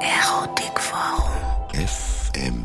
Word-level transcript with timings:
Erotikforum. 0.00 1.30
FM. 1.72 2.64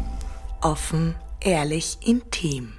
Offen, 0.62 1.16
ehrlich, 1.42 1.97
intim. 2.05 2.74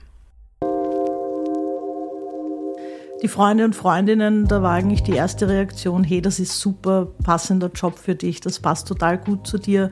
Die 3.22 3.28
Freunde 3.28 3.64
und 3.64 3.74
Freundinnen, 3.74 4.46
da 4.46 4.62
war 4.62 4.72
eigentlich 4.72 5.02
die 5.02 5.12
erste 5.12 5.48
Reaktion, 5.48 6.04
hey, 6.04 6.20
das 6.20 6.38
ist 6.38 6.60
super, 6.60 7.06
passender 7.24 7.70
Job 7.74 7.98
für 7.98 8.14
dich, 8.14 8.40
das 8.40 8.60
passt 8.60 8.88
total 8.88 9.18
gut 9.18 9.46
zu 9.46 9.58
dir. 9.58 9.90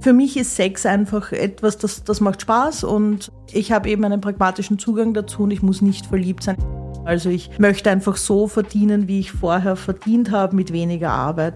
Für 0.00 0.12
mich 0.12 0.36
ist 0.36 0.56
Sex 0.56 0.86
einfach 0.86 1.32
etwas, 1.32 1.78
das, 1.78 2.04
das 2.04 2.20
macht 2.20 2.42
Spaß 2.42 2.84
und 2.84 3.30
ich 3.52 3.72
habe 3.72 3.88
eben 3.88 4.04
einen 4.04 4.20
pragmatischen 4.20 4.78
Zugang 4.78 5.14
dazu 5.14 5.42
und 5.42 5.50
ich 5.50 5.62
muss 5.62 5.82
nicht 5.82 6.06
verliebt 6.06 6.42
sein. 6.42 6.56
Also 7.04 7.30
ich 7.30 7.58
möchte 7.58 7.90
einfach 7.90 8.16
so 8.16 8.48
verdienen, 8.48 9.06
wie 9.06 9.20
ich 9.20 9.32
vorher 9.32 9.76
verdient 9.76 10.32
habe, 10.32 10.56
mit 10.56 10.72
weniger 10.72 11.10
Arbeit. 11.10 11.54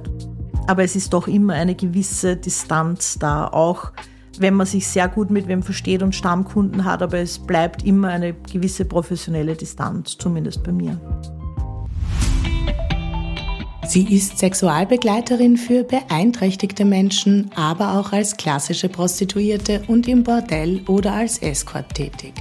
Aber 0.67 0.85
es 0.85 0.97
ist 0.97 1.13
doch 1.13 1.27
immer 1.29 1.55
eine 1.55 1.75
gewisse 1.75 2.37
Distanz 2.37 3.19
da, 3.19 3.49
auch 3.49 3.93
wenn 4.39 4.55
man 4.55 4.67
sich 4.67 4.87
sehr 4.87 5.09
gut 5.09 5.31
mit 5.31 5.49
wem 5.49 5.63
versteht 5.63 6.03
und 6.03 6.15
Stammkunden 6.15 6.85
hat, 6.85 7.03
aber 7.03 7.19
es 7.19 7.39
bleibt 7.39 7.85
immer 7.85 8.09
eine 8.09 8.33
gewisse 8.33 8.85
professionelle 8.85 9.55
Distanz, 9.55 10.17
zumindest 10.17 10.63
bei 10.63 10.73
mir. 10.73 10.99
Sie 13.87 14.05
ist 14.05 14.39
Sexualbegleiterin 14.39 15.57
für 15.57 15.83
beeinträchtigte 15.83 16.85
Menschen, 16.85 17.51
aber 17.57 17.99
auch 17.99 18.13
als 18.13 18.37
klassische 18.37 18.89
Prostituierte 18.89 19.83
und 19.89 20.07
im 20.07 20.23
Bordell 20.23 20.83
oder 20.87 21.15
als 21.15 21.39
Escort 21.39 21.93
tätig. 21.95 22.35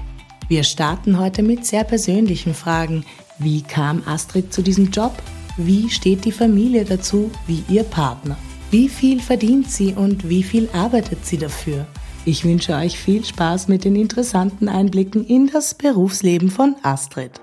Wir 0.48 0.64
starten 0.64 1.18
heute 1.18 1.42
mit 1.42 1.66
sehr 1.66 1.84
persönlichen 1.84 2.54
Fragen. 2.54 3.04
Wie 3.40 3.64
kam 3.64 4.04
Astrid 4.06 4.54
zu 4.54 4.62
diesem 4.62 4.92
Job? 4.92 5.14
Wie 5.62 5.90
steht 5.90 6.24
die 6.24 6.32
Familie 6.32 6.86
dazu, 6.86 7.30
wie 7.46 7.66
ihr 7.68 7.84
Partner? 7.84 8.38
Wie 8.72 8.88
viel 8.88 9.20
verdient 9.20 9.70
sie 9.70 9.94
und 9.94 10.30
wie 10.30 10.42
viel 10.42 10.70
arbeitet 10.72 11.26
sie 11.26 11.38
dafür? 11.38 11.86
Ich 12.24 12.46
wünsche 12.46 12.76
euch 12.76 12.98
viel 12.98 13.26
Spaß 13.26 13.68
mit 13.68 13.84
den 13.84 13.98
interessanten 13.98 14.70
Einblicken 14.70 15.26
in 15.26 15.48
das 15.48 15.74
Berufsleben 15.74 16.50
von 16.50 16.78
Astrid. 16.82 17.42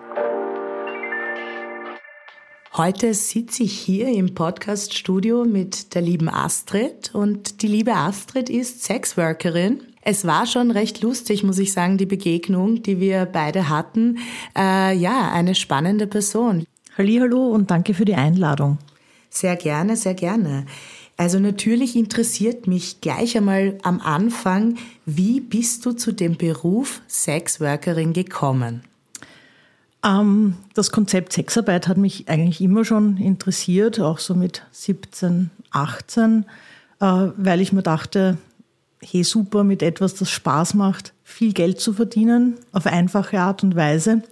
Heute 2.75 3.13
sitze 3.13 3.65
ich 3.65 3.79
hier 3.79 4.09
im 4.09 4.35
Podcast-Studio 4.35 5.45
mit 5.45 5.95
der 5.95 6.01
lieben 6.01 6.31
Astrid 6.31 7.15
und 7.15 7.61
die 7.61 7.69
liebe 7.69 7.93
Astrid 7.93 8.49
ist 8.49 8.83
Sexworkerin. 8.83 9.83
Es 10.01 10.27
war 10.27 10.47
schon 10.47 10.71
recht 10.71 11.03
lustig, 11.03 11.43
muss 11.43 11.59
ich 11.59 11.75
sagen, 11.75 11.99
die 11.99 12.07
Begegnung, 12.07 12.83
die 12.83 12.99
wir 12.99 13.27
beide 13.27 13.69
hatten. 13.69 14.21
Äh, 14.57 14.97
ja, 14.97 15.31
eine 15.33 15.55
spannende 15.55 16.07
Person. 16.07 16.65
Hallo 16.99 17.49
und 17.49 17.71
danke 17.71 17.93
für 17.93 18.07
die 18.07 18.15
Einladung. 18.15 18.79
Sehr 19.29 19.57
gerne, 19.57 19.97
sehr 19.97 20.15
gerne. 20.15 20.65
Also 21.19 21.39
natürlich 21.39 21.95
interessiert 21.95 22.67
mich 22.67 23.03
gleich 23.03 23.37
einmal 23.37 23.77
am 23.83 24.01
Anfang, 24.01 24.77
wie 25.05 25.41
bist 25.41 25.85
du 25.85 25.93
zu 25.93 26.13
dem 26.13 26.37
Beruf 26.39 27.03
Sexworkerin 27.07 28.15
gekommen? 28.15 28.83
Ähm, 30.03 30.57
das 30.73 30.91
Konzept 30.91 31.35
Sexarbeit 31.35 31.87
hat 31.87 31.99
mich 31.99 32.31
eigentlich 32.31 32.63
immer 32.63 32.85
schon 32.85 33.19
interessiert, 33.19 34.01
auch 34.01 34.19
so 34.19 34.35
mit 34.35 34.63
17, 34.73 35.51
18, 35.73 36.47
äh, 37.01 37.05
weil 37.37 37.61
ich 37.61 37.75
mir 37.75 37.83
dachte, 37.83 38.39
hey 39.03 39.23
super, 39.23 39.65
mit 39.65 39.83
etwas, 39.83 40.15
das 40.15 40.31
Spaß 40.31 40.73
macht, 40.73 41.13
viel 41.25 41.53
Geld 41.53 41.79
zu 41.79 41.93
verdienen, 41.93 42.55
auf 42.73 42.87
einfache 42.87 43.39
Art 43.41 43.63
und 43.63 43.77
Weise. 43.77 44.23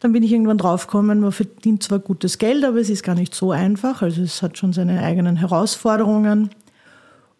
Dann 0.00 0.12
bin 0.12 0.22
ich 0.22 0.32
irgendwann 0.32 0.58
draufgekommen, 0.58 1.20
man 1.20 1.32
verdient 1.32 1.82
zwar 1.82 1.98
gutes 1.98 2.38
Geld, 2.38 2.64
aber 2.64 2.78
es 2.78 2.88
ist 2.88 3.02
gar 3.02 3.14
nicht 3.14 3.34
so 3.34 3.52
einfach. 3.52 4.00
Also 4.00 4.22
es 4.22 4.42
hat 4.42 4.56
schon 4.56 4.72
seine 4.72 5.02
eigenen 5.02 5.36
Herausforderungen. 5.36 6.50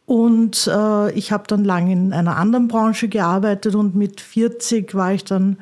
Und 0.05 0.67
äh, 0.67 1.13
ich 1.13 1.33
habe 1.33 1.45
dann 1.47 1.65
lange 1.65 1.93
in 1.93 2.13
einer 2.13 2.37
anderen 2.37 2.69
Branche 2.69 3.09
gearbeitet 3.09 3.75
und 3.75 3.95
mit 3.95 4.21
40 4.21 4.95
war 4.95 5.15
ich 5.15 5.25
dann 5.25 5.57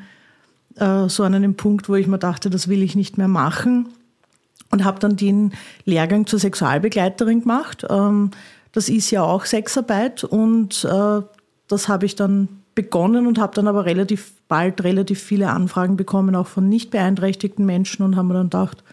äh, 0.77 1.09
so 1.09 1.23
an 1.23 1.35
einem 1.35 1.55
Punkt, 1.55 1.89
wo 1.89 1.95
ich 1.95 2.07
mir 2.07 2.19
dachte, 2.19 2.51
das 2.51 2.67
will 2.67 2.83
ich 2.83 2.97
nicht 2.97 3.19
mehr 3.19 3.29
machen. 3.29 3.91
Und 4.71 4.85
habe 4.85 4.99
dann 4.99 5.17
den 5.17 5.53
Lehrgang 5.85 6.27
zur 6.27 6.39
Sexualbegleiterin 6.39 7.43
gemacht. 7.43 7.87
Ähm, 7.89 8.33
das 8.73 8.89
ist 8.89 9.11
ja 9.11 9.23
auch 9.23 9.45
Sexarbeit 9.45 10.25
und 10.25 10.85
äh, 10.85 11.23
das 11.69 11.89
habe 11.89 12.07
ich 12.07 12.17
dann 12.17 12.49
begonnen 12.79 13.27
und 13.27 13.41
habe 13.41 13.57
dann 13.57 13.67
aber 13.67 13.87
relativ 13.87 14.35
bald 14.47 14.85
relativ 14.85 15.21
viele 15.21 15.51
Anfragen 15.51 15.97
bekommen, 15.97 16.37
auch 16.37 16.47
von 16.47 16.69
nicht 16.69 16.93
beeinträchtigten 16.93 17.67
Menschen 17.67 18.05
und 18.05 18.15
haben 18.15 18.29
mir 18.29 18.35
dann 18.35 18.51
gedacht, 18.51 18.85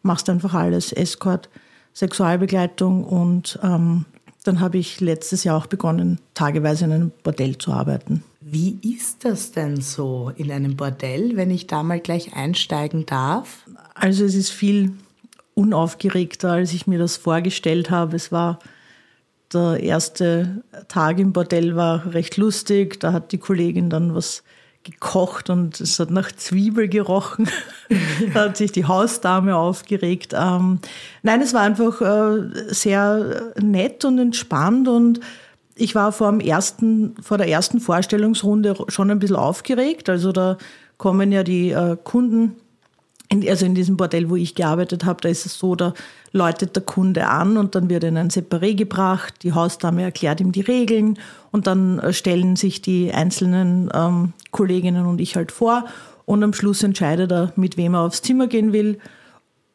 machst 0.00 0.30
einfach 0.30 0.54
alles, 0.54 0.92
Escort, 0.92 1.50
Sexualbegleitung 1.92 3.04
und 3.04 3.58
ähm, 3.62 4.06
dann 4.44 4.60
habe 4.60 4.78
ich 4.78 4.98
letztes 5.02 5.44
Jahr 5.44 5.58
auch 5.58 5.66
begonnen, 5.66 6.20
tageweise 6.32 6.86
in 6.86 6.92
einem 6.92 7.12
Bordell 7.22 7.58
zu 7.58 7.70
arbeiten. 7.70 8.24
Wie 8.40 8.78
ist 8.80 9.26
das 9.26 9.52
denn 9.52 9.78
so 9.82 10.32
in 10.36 10.50
einem 10.50 10.74
Bordell, 10.76 11.36
wenn 11.36 11.50
ich 11.50 11.66
da 11.66 11.82
mal 11.82 12.00
gleich 12.00 12.34
einsteigen 12.34 13.04
darf? 13.04 13.68
Also 13.92 14.24
es 14.24 14.34
ist 14.34 14.52
viel 14.52 14.92
unaufgeregter, 15.52 16.52
als 16.52 16.72
ich 16.72 16.86
mir 16.86 16.98
das 16.98 17.18
vorgestellt 17.18 17.90
habe. 17.90 18.16
Es 18.16 18.32
war 18.32 18.58
der 19.52 19.80
erste 19.80 20.62
Tag 20.88 21.18
im 21.18 21.32
Bordell 21.32 21.76
war 21.76 22.12
recht 22.12 22.36
lustig. 22.36 23.00
Da 23.00 23.12
hat 23.12 23.32
die 23.32 23.38
Kollegin 23.38 23.90
dann 23.90 24.14
was 24.14 24.42
gekocht 24.84 25.48
und 25.50 25.80
es 25.80 25.98
hat 25.98 26.10
nach 26.10 26.30
Zwiebel 26.32 26.88
gerochen. 26.88 27.48
da 28.34 28.44
hat 28.44 28.56
sich 28.56 28.70
die 28.70 28.84
Hausdame 28.84 29.56
aufgeregt. 29.56 30.32
Ähm, 30.34 30.78
nein, 31.22 31.40
es 31.40 31.54
war 31.54 31.62
einfach 31.62 32.00
äh, 32.00 32.72
sehr 32.72 33.52
nett 33.60 34.04
und 34.04 34.18
entspannt 34.18 34.88
und 34.88 35.20
ich 35.74 35.94
war 35.94 36.12
vor, 36.12 36.30
dem 36.30 36.40
ersten, 36.40 37.16
vor 37.20 37.38
der 37.38 37.48
ersten 37.48 37.80
Vorstellungsrunde 37.80 38.76
schon 38.88 39.10
ein 39.10 39.18
bisschen 39.18 39.36
aufgeregt. 39.36 40.08
Also 40.08 40.30
da 40.30 40.56
kommen 40.98 41.32
ja 41.32 41.42
die 41.42 41.70
äh, 41.70 41.96
Kunden 42.02 42.56
in, 43.34 43.48
also 43.48 43.66
in 43.66 43.74
diesem 43.74 43.96
Bordell, 43.96 44.30
wo 44.30 44.36
ich 44.36 44.54
gearbeitet 44.54 45.04
habe, 45.04 45.20
da 45.20 45.28
ist 45.28 45.46
es 45.46 45.58
so, 45.58 45.74
da 45.74 45.94
läutet 46.32 46.76
der 46.76 46.82
Kunde 46.82 47.26
an 47.26 47.56
und 47.56 47.74
dann 47.74 47.88
wird 47.88 48.04
in 48.04 48.16
ein 48.16 48.30
Separé 48.30 48.74
gebracht, 48.74 49.34
die 49.42 49.52
Hausdame 49.52 50.02
erklärt 50.02 50.40
ihm 50.40 50.52
die 50.52 50.62
Regeln 50.62 51.18
und 51.52 51.66
dann 51.66 51.98
äh, 51.98 52.12
stellen 52.12 52.56
sich 52.56 52.82
die 52.82 53.12
einzelnen 53.12 53.90
ähm, 53.94 54.32
Kolleginnen 54.50 55.06
und 55.06 55.20
ich 55.20 55.36
halt 55.36 55.52
vor 55.52 55.84
und 56.24 56.42
am 56.42 56.52
Schluss 56.52 56.82
entscheidet 56.82 57.30
er, 57.32 57.52
mit 57.56 57.76
wem 57.76 57.94
er 57.94 58.00
aufs 58.00 58.22
Zimmer 58.22 58.46
gehen 58.46 58.72
will. 58.72 58.98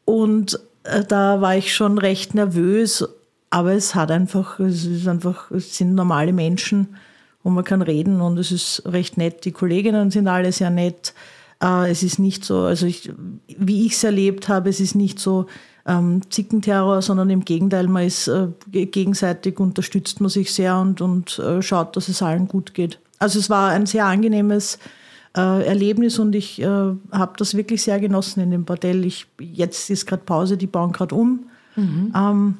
Und 0.06 0.60
äh, 0.84 1.04
da 1.06 1.42
war 1.42 1.56
ich 1.56 1.74
schon 1.74 1.98
recht 1.98 2.34
nervös, 2.34 3.08
aber 3.50 3.74
es 3.74 3.96
hat 3.96 4.12
einfach, 4.12 4.60
es 4.60 4.86
ist 4.86 5.08
einfach, 5.08 5.52
es 5.52 5.78
sind 5.78 5.96
normale 5.96 6.34
Menschen 6.34 6.96
und 7.44 7.54
man 7.54 7.64
kann 7.64 7.82
reden 7.82 8.22
und 8.22 8.38
es 8.38 8.52
ist 8.52 8.84
recht 8.86 9.18
nett. 9.18 9.46
Die 9.46 9.52
Kolleginnen 9.52 10.12
sind 10.12 10.28
alle 10.28 10.52
sehr 10.52 10.70
nett. 10.70 11.14
Äh, 11.62 11.92
es 11.92 12.04
ist 12.04 12.20
nicht 12.20 12.46
so, 12.46 12.60
also 12.62 12.86
ich, 12.86 13.12
wie 13.48 13.86
ich 13.86 13.94
es 13.94 14.04
erlebt 14.04 14.50
habe, 14.50 14.70
es 14.70 14.80
ist 14.80 14.96
nicht 14.96 15.20
so 15.20 15.48
ähm, 15.86 16.22
Zickenterror, 16.30 17.02
sondern 17.02 17.30
im 17.30 17.46
Gegenteil, 17.46 17.88
man 17.88 18.06
ist 18.06 18.28
äh, 18.28 18.48
gegenseitig, 18.72 19.60
unterstützt 19.60 20.22
man 20.22 20.30
sich 20.30 20.54
sehr 20.54 20.78
und, 20.78 21.02
und 21.02 21.40
äh, 21.40 21.62
schaut, 21.62 21.96
dass 21.96 22.08
es 22.10 22.22
allen 22.22 22.48
gut 22.48 22.74
geht. 22.74 23.00
Also 23.18 23.40
es 23.40 23.50
war 23.50 23.70
ein 23.70 23.86
sehr 23.86 24.06
angenehmes 24.06 24.80
äh, 25.36 25.66
Erlebnis 25.66 26.20
und 26.20 26.36
ich 26.36 26.62
äh, 26.62 26.66
habe 26.66 27.34
das 27.38 27.56
wirklich 27.56 27.82
sehr 27.84 28.00
genossen 28.00 28.42
in 28.42 28.52
dem 28.52 28.66
Bordell. 28.66 29.06
Ich, 29.06 29.28
jetzt 29.40 29.90
ist 29.90 30.06
gerade 30.06 30.24
Pause, 30.24 30.58
die 30.58 30.68
bauen 30.68 30.92
gerade 30.92 31.16
um. 31.16 31.48
Mhm. 31.76 32.14
Ähm, 32.16 32.58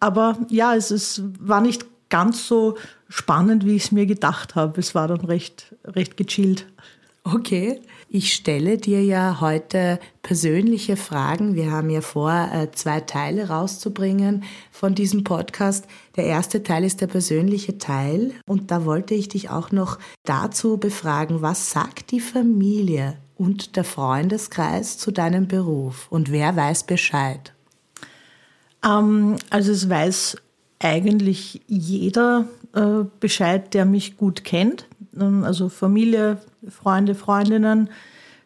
aber 0.00 0.38
ja, 0.48 0.74
es, 0.74 0.90
es 0.90 1.22
war 1.40 1.60
nicht 1.60 1.84
ganz 2.08 2.46
so 2.46 2.76
spannend, 3.08 3.64
wie 3.64 3.76
ich 3.76 3.84
es 3.84 3.92
mir 3.92 4.06
gedacht 4.06 4.54
habe. 4.54 4.78
Es 4.78 4.94
war 4.94 5.08
dann 5.08 5.20
recht, 5.20 5.74
recht 5.84 6.16
gechillt. 6.16 6.66
Okay. 7.24 7.80
Ich 8.10 8.32
stelle 8.32 8.78
dir 8.78 9.04
ja 9.04 9.42
heute 9.42 10.00
persönliche 10.22 10.96
Fragen. 10.96 11.54
Wir 11.54 11.70
haben 11.70 11.90
ja 11.90 12.00
vor, 12.00 12.32
äh, 12.32 12.70
zwei 12.72 13.00
Teile 13.00 13.48
rauszubringen 13.48 14.44
von 14.72 14.94
diesem 14.94 15.24
Podcast. 15.24 15.84
Der 16.16 16.24
erste 16.24 16.62
Teil 16.62 16.84
ist 16.84 17.02
der 17.02 17.06
persönliche 17.06 17.76
Teil. 17.76 18.32
Und 18.46 18.70
da 18.70 18.86
wollte 18.86 19.12
ich 19.12 19.28
dich 19.28 19.50
auch 19.50 19.72
noch 19.72 19.98
dazu 20.24 20.78
befragen, 20.78 21.42
was 21.42 21.70
sagt 21.70 22.10
die 22.10 22.20
Familie 22.20 23.18
und 23.36 23.76
der 23.76 23.84
Freundeskreis 23.84 24.96
zu 24.96 25.10
deinem 25.10 25.46
Beruf? 25.46 26.06
Und 26.08 26.32
wer 26.32 26.56
weiß 26.56 26.84
Bescheid? 26.84 27.52
Ähm, 28.82 29.36
also 29.50 29.70
es 29.70 29.90
weiß 29.90 30.38
eigentlich 30.78 31.60
jeder 31.66 32.46
äh, 32.74 33.04
Bescheid, 33.20 33.74
der 33.74 33.84
mich 33.84 34.16
gut 34.16 34.44
kennt. 34.44 34.86
Also 35.44 35.68
Familie, 35.68 36.38
Freunde, 36.68 37.14
Freundinnen. 37.14 37.90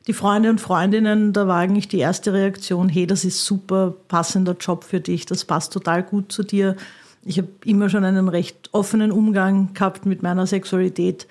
Die 0.06 0.12
Freunde 0.12 0.50
und 0.50 0.60
Freundinnen, 0.60 1.32
da 1.32 1.46
war 1.46 1.58
eigentlich 1.58 1.86
die 1.86 2.00
erste 2.00 2.32
Reaktion, 2.32 2.88
hey, 2.88 3.06
das 3.06 3.24
ist 3.24 3.44
super, 3.44 3.94
passender 4.08 4.56
Job 4.58 4.82
für 4.82 5.00
dich, 5.00 5.26
das 5.26 5.44
passt 5.44 5.72
total 5.72 6.02
gut 6.02 6.32
zu 6.32 6.42
dir. 6.42 6.76
Ich 7.24 7.38
habe 7.38 7.48
immer 7.64 7.88
schon 7.88 8.04
einen 8.04 8.28
recht 8.28 8.70
offenen 8.72 9.12
Umgang 9.12 9.74
gehabt 9.74 10.04
mit 10.04 10.22
meiner 10.24 10.48
Sexualität, 10.48 11.28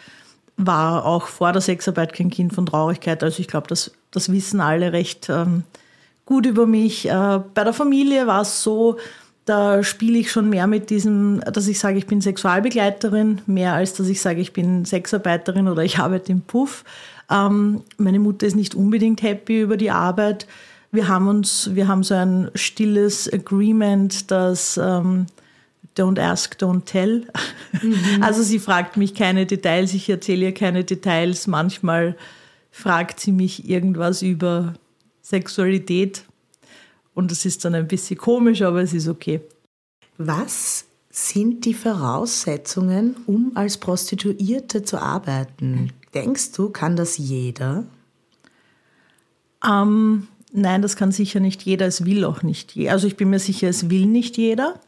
war 0.56 1.06
auch 1.06 1.28
vor 1.28 1.52
der 1.52 1.62
Sexarbeit 1.62 2.14
kein 2.14 2.30
Kind 2.30 2.54
von 2.54 2.66
Traurigkeit. 2.66 3.24
Also 3.24 3.42
ich 3.42 3.48
glaube, 3.50 3.68
das, 3.68 3.92
das 4.12 4.32
wissen 4.32 4.62
alle 4.62 4.94
recht 4.94 5.28
ähm, 5.30 5.64
gut 6.26 6.46
über 6.46 6.66
mich. 6.66 7.10
Äh, 7.10 7.42
bei 7.54 7.66
der 7.66 7.74
Familie 7.74 8.26
war 8.28 8.42
es 8.42 8.64
so, 8.64 8.98
da 9.46 9.84
spiele 9.84 10.20
ich 10.20 10.32
schon 10.32 10.50
mehr 10.50 10.68
mit 10.68 10.90
diesem, 10.90 11.42
dass 11.42 11.68
ich 11.68 11.80
sage, 11.80 11.98
ich 11.98 12.06
bin 12.06 12.22
Sexualbegleiterin, 12.22 13.42
mehr 13.48 13.74
als 13.74 13.94
dass 13.94 14.08
ich 14.08 14.22
sage, 14.22 14.40
ich 14.40 14.54
bin 14.54 14.86
Sexarbeiterin 14.86 15.68
oder 15.68 15.84
ich 15.84 16.00
arbeite 16.00 16.32
im 16.32 16.42
Puff. 16.42 16.84
Ähm, 17.30 17.82
meine 17.98 18.20
Mutter 18.20 18.46
ist 18.46 18.56
nicht 18.56 18.76
unbedingt 18.76 19.24
happy 19.24 19.62
über 19.62 19.78
die 19.78 19.92
Arbeit. 19.92 20.48
Wir 20.92 21.08
haben 21.08 21.28
uns, 21.28 21.72
wir 21.74 21.88
haben 21.88 22.04
so 22.04 22.14
ein 22.14 22.52
stilles 22.54 23.32
Agreement, 23.32 24.30
dass 24.30 24.78
ähm, 24.78 25.26
don't 25.98 26.20
ask, 26.20 26.58
don't 26.58 26.86
tell. 26.86 27.26
Mhm. 27.82 27.96
Also 28.22 28.44
sie 28.44 28.60
fragt 28.60 28.98
mich 28.98 29.16
keine 29.16 29.46
Details, 29.46 29.94
ich 29.94 30.10
erzähle 30.10 30.48
ihr 30.48 30.54
keine 30.54 30.84
Details. 30.84 31.48
Manchmal 31.48 32.16
fragt 32.72 33.20
sie 33.20 33.32
mich 33.32 33.68
irgendwas 33.68 34.22
über 34.22 34.74
Sexualität 35.22 36.26
und 37.14 37.32
das 37.32 37.46
ist 37.46 37.66
dann 37.66 37.76
ein 37.76 37.88
bisschen 37.88 38.18
komisch, 38.18 38.62
aber 38.62 38.82
es 38.82 38.94
ist 38.94 39.08
okay. 39.08 39.42
Was 40.18 40.86
sind 41.10 41.66
die 41.66 41.74
Voraussetzungen, 41.74 43.16
um 43.26 43.52
als 43.56 43.78
Prostituierte 43.78 44.84
zu 44.84 45.02
arbeiten? 45.02 45.92
Denkst 46.14 46.54
du, 46.54 46.70
kann 46.70 46.96
das 46.96 47.18
jeder? 47.18 47.86
Ähm, 49.66 50.28
nein, 50.54 50.82
das 50.82 50.96
kann 50.96 51.12
sicher 51.12 51.40
nicht 51.40 51.64
jeder. 51.64 51.86
Es 51.86 52.06
will 52.06 52.24
auch 52.26 52.44
nicht 52.44 52.74
jeder. 52.76 52.94
Also 52.94 53.08
ich 53.08 53.18
bin 53.18 53.30
mir 53.30 53.40
sicher, 53.40 53.68
es 53.68 53.90
will 53.90 54.06
nicht 54.06 54.38
jeder. 54.38 54.80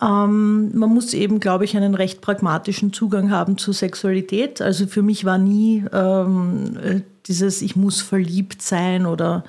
Ähm, 0.00 0.76
man 0.76 0.90
muss 0.90 1.12
eben, 1.14 1.40
glaube 1.40 1.64
ich, 1.64 1.76
einen 1.76 1.94
recht 1.94 2.20
pragmatischen 2.20 2.92
Zugang 2.92 3.30
haben 3.30 3.58
zur 3.58 3.74
Sexualität. 3.74 4.60
Also 4.60 4.86
für 4.86 5.02
mich 5.02 5.24
war 5.24 5.38
nie 5.38 5.84
ähm, 5.92 6.76
äh, 6.76 7.00
dieses, 7.26 7.62
ich 7.62 7.74
muss 7.74 8.00
verliebt 8.00 8.62
sein 8.62 9.06
oder 9.06 9.44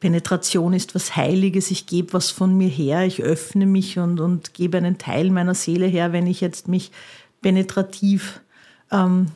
Penetration 0.00 0.72
ist 0.72 0.94
was 0.94 1.16
Heiliges, 1.16 1.70
ich 1.70 1.86
gebe 1.86 2.12
was 2.12 2.30
von 2.30 2.56
mir 2.56 2.68
her, 2.68 3.04
ich 3.04 3.22
öffne 3.22 3.66
mich 3.66 3.98
und, 3.98 4.20
und 4.20 4.54
gebe 4.54 4.76
einen 4.76 4.98
Teil 4.98 5.30
meiner 5.30 5.54
Seele 5.54 5.86
her, 5.86 6.12
wenn 6.12 6.26
ich 6.26 6.40
jetzt 6.40 6.68
mich 6.68 6.92
penetrativ 7.42 8.40
ähm, 8.92 9.26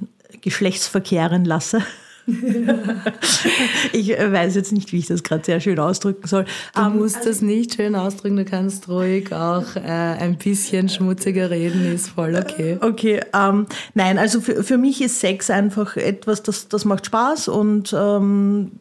geschlechtsverkehren 0.41 1.45
lasse. 1.45 1.83
ich 3.93 4.11
weiß 4.11 4.55
jetzt 4.55 4.71
nicht, 4.71 4.93
wie 4.93 4.99
ich 4.99 5.07
das 5.07 5.25
gerade 5.25 5.45
sehr 5.45 5.59
schön 5.61 5.81
ausdrücken 5.81 6.29
soll. 6.29 6.47
Du 6.75 6.81
um, 6.81 6.93
ähm, 6.93 6.99
musst 6.99 7.17
also, 7.17 7.31
das 7.31 7.43
nicht 7.43 7.75
schön 7.75 7.97
ausdrücken, 7.97 8.37
du 8.37 8.45
kannst 8.45 8.89
ruhig 8.89 9.33
auch 9.33 9.75
äh, 9.75 9.81
ein 9.81 10.39
bisschen 10.39 10.89
schmutziger 10.89 11.51
reden, 11.51 11.93
ist 11.93 12.11
voll 12.11 12.37
okay. 12.37 12.79
Okay, 12.81 13.21
ähm, 13.35 13.67
nein, 13.95 14.19
also 14.19 14.41
für, 14.41 14.63
für 14.63 14.79
mich 14.79 15.03
ist 15.03 15.19
Sex 15.19 15.51
einfach 15.51 15.97
etwas, 15.97 16.45
das, 16.45 16.69
das 16.69 16.85
macht 16.85 17.07
Spaß 17.07 17.49
und 17.49 17.93
ähm, 17.93 18.73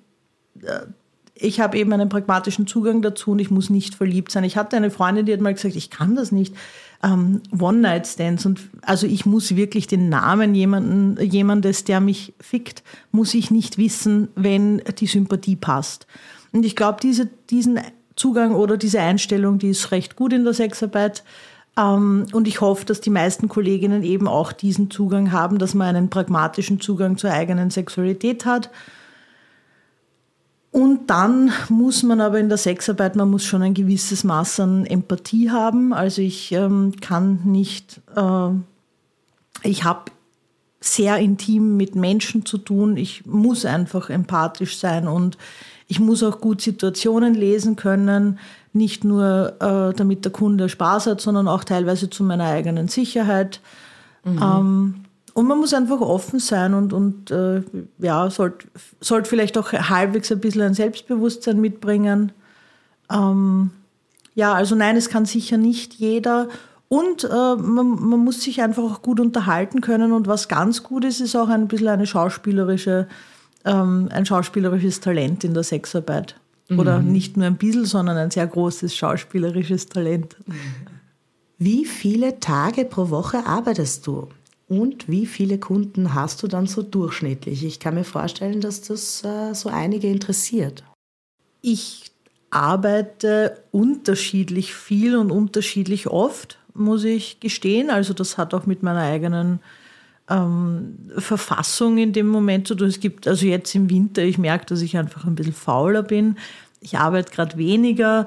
äh, 0.61 0.81
ich 1.41 1.59
habe 1.59 1.77
eben 1.77 1.91
einen 1.91 2.09
pragmatischen 2.09 2.67
Zugang 2.67 3.01
dazu 3.01 3.31
und 3.31 3.39
ich 3.39 3.49
muss 3.49 3.69
nicht 3.69 3.95
verliebt 3.95 4.31
sein. 4.31 4.43
Ich 4.43 4.57
hatte 4.57 4.77
eine 4.77 4.91
Freundin, 4.91 5.25
die 5.25 5.33
hat 5.33 5.41
mal 5.41 5.53
gesagt, 5.53 5.75
ich 5.75 5.89
kann 5.89 6.15
das 6.15 6.31
nicht. 6.31 6.55
Ähm, 7.03 7.41
One-Night-Stands 7.59 8.45
und 8.45 8.61
also 8.83 9.07
ich 9.07 9.25
muss 9.25 9.55
wirklich 9.55 9.87
den 9.87 10.09
Namen 10.09 10.53
jemanden, 10.53 11.17
jemandes, 11.19 11.83
der 11.83 11.99
mich 11.99 12.33
fickt, 12.39 12.83
muss 13.11 13.33
ich 13.33 13.49
nicht 13.49 13.79
wissen, 13.79 14.27
wenn 14.35 14.83
die 14.99 15.07
Sympathie 15.07 15.55
passt. 15.55 16.05
Und 16.51 16.63
ich 16.63 16.75
glaube, 16.75 16.99
diese, 17.01 17.27
diesen 17.49 17.79
Zugang 18.15 18.53
oder 18.53 18.77
diese 18.77 18.99
Einstellung, 18.99 19.57
die 19.57 19.69
ist 19.69 19.91
recht 19.91 20.15
gut 20.15 20.31
in 20.31 20.43
der 20.43 20.53
Sexarbeit. 20.53 21.23
Ähm, 21.75 22.27
und 22.33 22.47
ich 22.47 22.61
hoffe, 22.61 22.85
dass 22.85 23.01
die 23.01 23.09
meisten 23.09 23.47
Kolleginnen 23.47 24.03
eben 24.03 24.27
auch 24.27 24.51
diesen 24.51 24.91
Zugang 24.91 25.31
haben, 25.31 25.57
dass 25.57 25.73
man 25.73 25.95
einen 25.95 26.09
pragmatischen 26.11 26.79
Zugang 26.79 27.17
zur 27.17 27.31
eigenen 27.31 27.71
Sexualität 27.71 28.45
hat 28.45 28.69
und 30.71 31.09
dann 31.09 31.51
muss 31.67 32.01
man 32.01 32.21
aber 32.21 32.39
in 32.39 32.47
der 32.47 32.57
Sexarbeit, 32.57 33.17
man 33.17 33.29
muss 33.29 33.43
schon 33.43 33.61
ein 33.61 33.73
gewisses 33.73 34.23
Maß 34.23 34.61
an 34.61 34.85
Empathie 34.85 35.51
haben. 35.51 35.91
Also 35.93 36.21
ich 36.21 36.53
ähm, 36.53 36.93
kann 37.01 37.41
nicht, 37.43 37.99
äh, 38.15 38.49
ich 39.63 39.83
habe 39.83 40.11
sehr 40.79 41.17
intim 41.17 41.75
mit 41.75 41.95
Menschen 41.95 42.45
zu 42.45 42.57
tun. 42.57 42.95
Ich 42.95 43.25
muss 43.25 43.65
einfach 43.65 44.09
empathisch 44.09 44.77
sein 44.77 45.09
und 45.09 45.37
ich 45.87 45.99
muss 45.99 46.23
auch 46.23 46.39
gut 46.39 46.61
Situationen 46.61 47.33
lesen 47.33 47.75
können. 47.75 48.39
Nicht 48.71 49.03
nur, 49.03 49.55
äh, 49.59 49.93
damit 49.93 50.23
der 50.23 50.31
Kunde 50.31 50.69
Spaß 50.69 51.07
hat, 51.07 51.19
sondern 51.19 51.49
auch 51.49 51.65
teilweise 51.65 52.09
zu 52.09 52.23
meiner 52.23 52.45
eigenen 52.45 52.87
Sicherheit. 52.87 53.59
Mhm. 54.23 54.39
Ähm, 54.41 54.95
und 55.33 55.47
man 55.47 55.59
muss 55.59 55.73
einfach 55.73 56.01
offen 56.01 56.39
sein 56.39 56.73
und, 56.73 56.93
und 56.93 57.31
äh, 57.31 57.61
ja, 57.99 58.29
sollte 58.29 58.67
sollt 58.99 59.27
vielleicht 59.27 59.57
auch 59.57 59.71
halbwegs 59.71 60.31
ein 60.31 60.39
bisschen 60.39 60.61
ein 60.61 60.73
Selbstbewusstsein 60.73 61.59
mitbringen. 61.59 62.31
Ähm, 63.09 63.71
ja, 64.35 64.53
also 64.53 64.75
nein, 64.75 64.97
es 64.97 65.09
kann 65.09 65.25
sicher 65.25 65.57
nicht 65.57 65.93
jeder. 65.93 66.49
Und 66.89 67.23
äh, 67.23 67.55
man, 67.55 68.09
man, 68.09 68.19
muss 68.19 68.41
sich 68.41 68.61
einfach 68.61 68.83
auch 68.83 69.01
gut 69.01 69.21
unterhalten 69.21 69.79
können. 69.79 70.11
Und 70.11 70.27
was 70.27 70.49
ganz 70.49 70.83
gut 70.83 71.05
ist, 71.05 71.21
ist 71.21 71.37
auch 71.37 71.47
ein 71.47 71.69
bisschen 71.69 71.87
eine 71.87 72.05
schauspielerische, 72.05 73.07
ähm, 73.63 74.09
ein 74.11 74.25
schauspielerisches 74.25 74.99
Talent 74.99 75.45
in 75.45 75.53
der 75.53 75.63
Sexarbeit. 75.63 76.35
Mhm. 76.67 76.79
Oder 76.79 76.99
nicht 76.99 77.37
nur 77.37 77.47
ein 77.47 77.55
bisschen, 77.55 77.85
sondern 77.85 78.17
ein 78.17 78.31
sehr 78.31 78.47
großes 78.47 78.93
schauspielerisches 78.93 79.87
Talent. 79.87 80.35
Wie 81.57 81.85
viele 81.85 82.41
Tage 82.41 82.83
pro 82.83 83.09
Woche 83.09 83.45
arbeitest 83.45 84.05
du? 84.07 84.27
Und 84.71 85.09
wie 85.09 85.25
viele 85.25 85.57
Kunden 85.57 86.13
hast 86.13 86.41
du 86.43 86.47
dann 86.47 86.65
so 86.65 86.81
durchschnittlich? 86.81 87.65
Ich 87.65 87.81
kann 87.81 87.95
mir 87.95 88.05
vorstellen, 88.05 88.61
dass 88.61 88.79
das 88.79 89.21
äh, 89.21 89.53
so 89.53 89.67
einige 89.67 90.07
interessiert. 90.07 90.85
Ich 91.61 92.09
arbeite 92.51 93.63
unterschiedlich 93.71 94.73
viel 94.73 95.17
und 95.17 95.29
unterschiedlich 95.29 96.07
oft, 96.07 96.57
muss 96.73 97.03
ich 97.03 97.41
gestehen. 97.41 97.89
Also 97.89 98.13
das 98.13 98.37
hat 98.37 98.53
auch 98.53 98.65
mit 98.65 98.81
meiner 98.81 99.01
eigenen 99.01 99.59
ähm, 100.29 100.99
Verfassung 101.17 101.97
in 101.97 102.13
dem 102.13 102.27
Moment 102.29 102.65
zu 102.65 102.75
tun. 102.75 102.87
Es 102.87 103.01
gibt 103.01 103.27
also 103.27 103.45
jetzt 103.45 103.75
im 103.75 103.89
Winter, 103.89 104.23
ich 104.23 104.37
merke, 104.37 104.67
dass 104.67 104.81
ich 104.81 104.95
einfach 104.95 105.25
ein 105.25 105.35
bisschen 105.35 105.51
fauler 105.51 106.01
bin. 106.01 106.37
Ich 106.79 106.97
arbeite 106.97 107.33
gerade 107.33 107.57
weniger. 107.57 108.25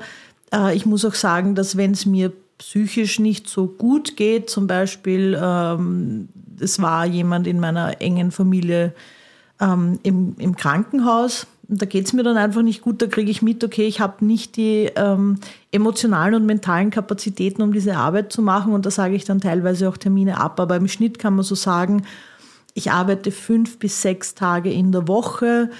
Äh, 0.52 0.76
ich 0.76 0.84
muss 0.84 1.06
auch 1.06 1.14
sagen, 1.14 1.54
dass 1.54 1.78
wenn 1.78 1.92
es 1.92 2.04
mir 2.04 2.34
psychisch 2.58 3.18
nicht 3.18 3.48
so 3.48 3.66
gut 3.66 4.16
geht. 4.16 4.50
Zum 4.50 4.66
Beispiel, 4.66 5.38
ähm, 5.40 6.28
es 6.60 6.80
war 6.80 7.06
jemand 7.06 7.46
in 7.46 7.60
meiner 7.60 8.00
engen 8.00 8.30
Familie 8.30 8.92
ähm, 9.60 9.98
im, 10.02 10.36
im 10.38 10.56
Krankenhaus. 10.56 11.46
Da 11.66 11.86
geht 11.86 12.06
es 12.06 12.12
mir 12.12 12.22
dann 12.22 12.36
einfach 12.36 12.62
nicht 12.62 12.82
gut. 12.82 13.00
Da 13.00 13.06
kriege 13.06 13.30
ich 13.30 13.40
mit, 13.40 13.64
okay, 13.64 13.86
ich 13.86 14.00
habe 14.00 14.24
nicht 14.24 14.56
die 14.56 14.90
ähm, 14.96 15.38
emotionalen 15.72 16.34
und 16.34 16.46
mentalen 16.46 16.90
Kapazitäten, 16.90 17.62
um 17.62 17.72
diese 17.72 17.96
Arbeit 17.96 18.32
zu 18.32 18.42
machen. 18.42 18.72
Und 18.72 18.84
da 18.84 18.90
sage 18.90 19.14
ich 19.14 19.24
dann 19.24 19.40
teilweise 19.40 19.88
auch 19.88 19.96
Termine 19.96 20.38
ab. 20.38 20.60
Aber 20.60 20.76
im 20.76 20.88
Schnitt 20.88 21.18
kann 21.18 21.34
man 21.34 21.44
so 21.44 21.54
sagen, 21.54 22.04
ich 22.74 22.90
arbeite 22.90 23.30
fünf 23.30 23.78
bis 23.78 24.02
sechs 24.02 24.34
Tage 24.34 24.70
in 24.70 24.92
der 24.92 25.08
Woche. 25.08 25.70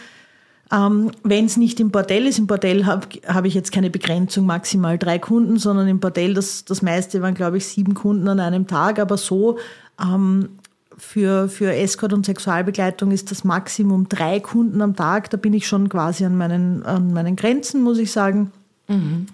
Ähm, 0.73 1.11
Wenn 1.23 1.45
es 1.45 1.57
nicht 1.57 1.79
im 1.81 1.91
Bordell 1.91 2.27
ist, 2.27 2.39
im 2.39 2.47
Bordell 2.47 2.87
habe 2.87 3.07
hab 3.27 3.45
ich 3.45 3.55
jetzt 3.55 3.73
keine 3.73 3.91
Begrenzung, 3.91 4.47
maximal 4.47 4.99
drei 4.99 5.19
Kunden, 5.19 5.59
sondern 5.59 5.89
im 5.89 6.01
Bordell, 6.01 6.35
das, 6.35 6.65
das 6.65 6.83
meiste 6.83 7.21
waren, 7.23 7.35
glaube 7.35 7.59
ich, 7.59 7.67
sieben 7.67 7.95
Kunden 7.95 8.29
an 8.29 8.41
einem 8.41 8.67
Tag. 8.67 8.99
Aber 8.99 9.17
so 9.17 9.59
ähm, 10.01 10.49
für, 10.97 11.49
für 11.49 11.75
Escort 11.75 12.13
und 12.13 12.25
Sexualbegleitung 12.25 13.11
ist 13.11 13.31
das 13.31 13.45
Maximum 13.45 14.09
drei 14.09 14.41
Kunden 14.41 14.81
am 14.81 14.97
Tag. 14.97 15.31
Da 15.31 15.37
bin 15.37 15.53
ich 15.53 15.67
schon 15.67 15.89
quasi 15.89 16.25
an 16.25 16.37
meinen, 16.37 16.83
an 16.85 17.13
meinen 17.13 17.37
Grenzen, 17.37 17.83
muss 17.83 17.99
ich 17.99 18.11
sagen. 18.11 18.51
Mhm. 18.89 19.27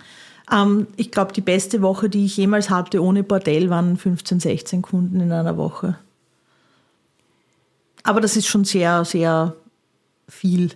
Ähm, 0.52 0.87
ich 0.96 1.10
glaube, 1.10 1.32
die 1.32 1.40
beste 1.40 1.82
Woche, 1.82 2.08
die 2.08 2.25
ich 2.25 2.37
jemals 2.37 2.70
hatte 2.70 3.02
ohne 3.02 3.22
Bordell, 3.22 3.70
waren 3.70 3.96
15, 3.96 4.40
16 4.40 4.82
Kunden 4.82 5.20
in 5.20 5.32
einer 5.32 5.56
Woche. 5.56 5.96
Aber 8.02 8.20
das 8.20 8.37
ist 8.37 8.46
schon 8.46 8.64
sehr, 8.64 9.04
sehr 9.04 9.54
viel. 10.28 10.70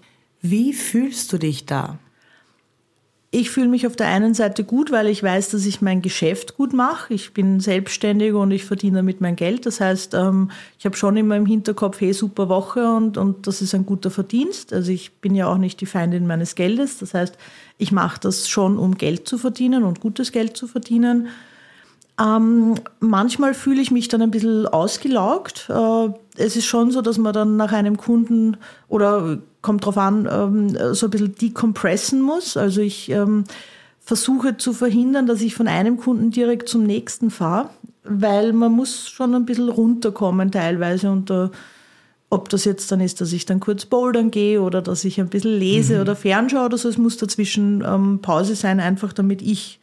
Wie 0.46 0.74
fühlst 0.74 1.32
du 1.32 1.38
dich 1.38 1.64
da? 1.64 1.98
Ich 3.30 3.50
fühle 3.50 3.68
mich 3.68 3.86
auf 3.86 3.96
der 3.96 4.08
einen 4.08 4.34
Seite 4.34 4.62
gut, 4.62 4.92
weil 4.92 5.06
ich 5.06 5.22
weiß, 5.22 5.48
dass 5.48 5.64
ich 5.64 5.80
mein 5.80 6.02
Geschäft 6.02 6.58
gut 6.58 6.74
mache. 6.74 7.14
Ich 7.14 7.32
bin 7.32 7.60
selbstständig 7.60 8.34
und 8.34 8.50
ich 8.50 8.66
verdiene 8.66 8.98
damit 8.98 9.22
mein 9.22 9.36
Geld. 9.36 9.64
Das 9.64 9.80
heißt, 9.80 10.12
ähm, 10.12 10.50
ich 10.78 10.84
habe 10.84 10.98
schon 10.98 11.16
immer 11.16 11.34
im 11.36 11.46
Hinterkopf, 11.46 11.98
hey, 11.98 12.12
super 12.12 12.50
Woche 12.50 12.86
und, 12.92 13.16
und 13.16 13.46
das 13.46 13.62
ist 13.62 13.74
ein 13.74 13.86
guter 13.86 14.10
Verdienst. 14.10 14.74
Also 14.74 14.92
ich 14.92 15.12
bin 15.14 15.34
ja 15.34 15.48
auch 15.48 15.56
nicht 15.56 15.80
die 15.80 15.86
Feindin 15.86 16.26
meines 16.26 16.56
Geldes. 16.56 16.98
Das 16.98 17.14
heißt, 17.14 17.38
ich 17.78 17.90
mache 17.90 18.20
das 18.20 18.46
schon, 18.46 18.76
um 18.76 18.98
Geld 18.98 19.26
zu 19.26 19.38
verdienen 19.38 19.82
und 19.82 20.00
gutes 20.00 20.30
Geld 20.30 20.58
zu 20.58 20.66
verdienen. 20.66 21.28
Ähm, 22.20 22.74
manchmal 23.00 23.54
fühle 23.54 23.80
ich 23.80 23.90
mich 23.90 24.08
dann 24.08 24.20
ein 24.20 24.30
bisschen 24.30 24.66
ausgelaugt. 24.66 25.70
Äh, 25.70 26.10
es 26.36 26.56
ist 26.56 26.66
schon 26.66 26.90
so, 26.90 27.00
dass 27.00 27.18
man 27.18 27.32
dann 27.32 27.56
nach 27.56 27.72
einem 27.72 27.96
Kunden 27.96 28.56
oder 28.88 29.38
kommt 29.62 29.84
drauf 29.84 29.98
an, 29.98 30.28
ähm, 30.30 30.94
so 30.94 31.06
ein 31.06 31.10
bisschen 31.10 31.34
decompressen 31.34 32.20
muss. 32.20 32.56
Also 32.56 32.80
ich 32.80 33.10
ähm, 33.10 33.44
versuche 34.00 34.56
zu 34.56 34.72
verhindern, 34.72 35.26
dass 35.26 35.40
ich 35.40 35.54
von 35.54 35.68
einem 35.68 35.96
Kunden 35.96 36.30
direkt 36.30 36.68
zum 36.68 36.84
nächsten 36.84 37.30
fahre, 37.30 37.70
weil 38.04 38.52
man 38.52 38.72
muss 38.72 39.08
schon 39.08 39.34
ein 39.34 39.46
bisschen 39.46 39.68
runterkommen 39.68 40.50
teilweise 40.50 41.10
und 41.10 41.30
äh, 41.30 41.48
ob 42.30 42.48
das 42.48 42.64
jetzt 42.64 42.90
dann 42.90 43.00
ist, 43.00 43.20
dass 43.20 43.32
ich 43.32 43.46
dann 43.46 43.60
kurz 43.60 43.86
bouldern 43.86 44.30
gehe 44.30 44.60
oder 44.60 44.82
dass 44.82 45.04
ich 45.04 45.20
ein 45.20 45.28
bisschen 45.28 45.56
lese 45.56 45.94
mhm. 45.94 46.00
oder 46.00 46.16
fernschaue 46.16 46.66
oder 46.66 46.78
so, 46.78 46.88
es 46.88 46.98
muss 46.98 47.16
dazwischen 47.16 47.84
ähm, 47.86 48.18
Pause 48.20 48.56
sein, 48.56 48.80
einfach 48.80 49.12
damit 49.12 49.40
ich 49.40 49.80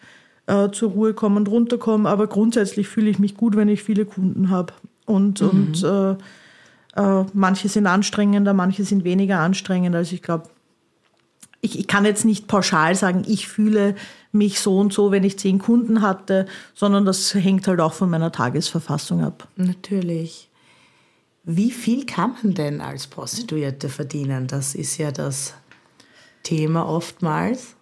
äh, 0.48 0.70
zur 0.72 0.92
Ruhe 0.92 1.14
kommen 1.14 1.38
und 1.38 1.50
runterkommen. 1.50 2.08
Aber 2.08 2.28
grundsätzlich 2.28 2.90
fühle 2.90 3.10
ich 3.10 3.20
mich 3.20 3.38
gut, 3.38 3.56
wenn 3.56 3.70
ich 3.70 3.84
viele 3.84 4.06
Kunden 4.06 4.50
habe. 4.50 4.74
Und, 5.12 5.42
mhm. 5.42 5.50
und 5.50 5.84
äh, 5.84 6.12
äh, 6.96 7.26
manche 7.34 7.70
sind 7.70 7.88
anstrengender, 7.88 8.54
manche 8.54 8.84
sind 8.84 9.04
weniger 9.04 9.40
anstrengend. 9.40 9.96
Also 9.96 10.16
ich 10.16 10.22
glaube, 10.22 10.50
ich, 11.62 11.78
ich 11.80 11.88
kann 11.88 12.06
jetzt 12.06 12.26
nicht 12.26 12.48
pauschal 12.48 12.96
sagen, 12.96 13.24
ich 13.28 13.48
fühle 13.48 13.96
mich 14.32 14.60
so 14.60 14.78
und 14.78 14.94
so, 14.94 15.12
wenn 15.12 15.24
ich 15.24 15.38
zehn 15.38 15.60
Kunden 15.60 16.02
hatte, 16.02 16.48
sondern 16.74 17.06
das 17.06 17.34
hängt 17.34 17.68
halt 17.68 17.80
auch 17.80 17.94
von 17.94 18.10
meiner 18.10 18.32
Tagesverfassung 18.32 19.24
ab. 19.24 19.48
Natürlich. 19.56 20.50
Wie 21.44 21.72
viel 21.72 22.06
kann 22.06 22.36
man 22.42 22.54
denn 22.54 22.82
als 22.82 23.08
Prostituierte 23.08 23.90
verdienen? 23.90 24.48
Das 24.48 24.76
ist 24.76 24.98
ja 24.98 25.12
das 25.12 25.54
Thema 26.44 26.88
oftmals. 26.88 27.76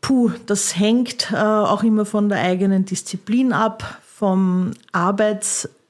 Puh, 0.00 0.30
das 0.46 0.78
hängt 0.78 1.30
äh, 1.30 1.36
auch 1.36 1.82
immer 1.82 2.06
von 2.06 2.28
der 2.28 2.40
eigenen 2.40 2.86
Disziplin 2.86 3.52
ab, 3.52 4.00
vom 4.02 4.72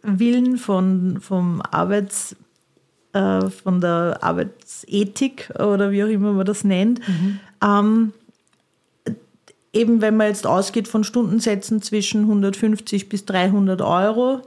Arbeitswillen, 0.02 0.58
von, 0.58 1.20
vom 1.20 1.62
Arbeits, 1.70 2.36
äh, 3.12 3.48
von 3.48 3.80
der 3.80 4.18
Arbeitsethik 4.20 5.50
oder 5.58 5.90
wie 5.90 6.04
auch 6.04 6.08
immer 6.08 6.32
man 6.32 6.46
das 6.46 6.64
nennt. 6.64 7.00
Mhm. 7.06 7.40
Ähm, 7.62 8.12
eben 9.72 10.00
wenn 10.00 10.16
man 10.16 10.28
jetzt 10.28 10.46
ausgeht 10.46 10.88
von 10.88 11.04
Stundensätzen 11.04 11.82
zwischen 11.82 12.22
150 12.22 13.08
bis 13.08 13.24
300 13.24 13.82
Euro 13.82 14.42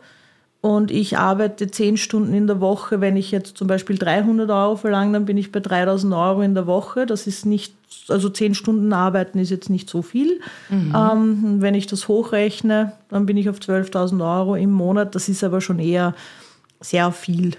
und 0.62 0.92
ich 0.92 1.18
arbeite 1.18 1.70
10 1.70 1.98
Stunden 1.98 2.34
in 2.34 2.48
der 2.48 2.62
Woche, 2.62 3.02
wenn 3.02 3.18
ich 3.18 3.32
jetzt 3.32 3.58
zum 3.58 3.68
Beispiel 3.68 3.98
300 3.98 4.50
Euro 4.50 4.76
verlange, 4.78 5.14
dann 5.14 5.26
bin 5.26 5.38
ich 5.38 5.52
bei 5.52 5.60
3000 5.60 6.14
Euro 6.14 6.42
in 6.42 6.56
der 6.56 6.68
Woche. 6.68 7.06
Das 7.06 7.28
ist 7.28 7.46
nicht, 7.46 7.76
also 8.08 8.30
10 8.30 8.56
Stunden 8.56 8.94
arbeiten 8.94 9.40
ist 9.40 9.50
jetzt 9.50 9.70
nicht 9.70 9.90
so 9.90 10.02
viel. 10.02 10.40
Mhm. 10.70 10.94
Ähm, 10.96 11.56
wenn 11.62 11.76
ich 11.76 11.88
das 11.88 12.08
hochrechne, 12.08 12.94
dann 13.10 13.26
bin 13.26 13.38
ich 13.38 13.50
auf 13.50 13.58
12.000 13.58 14.38
Euro 14.38 14.56
im 14.56 14.72
Monat. 14.72 15.16
Das 15.16 15.30
ist 15.30 15.44
aber 15.44 15.62
schon 15.62 15.80
eher 15.80 16.14
sehr 16.80 17.12
viel. 17.12 17.56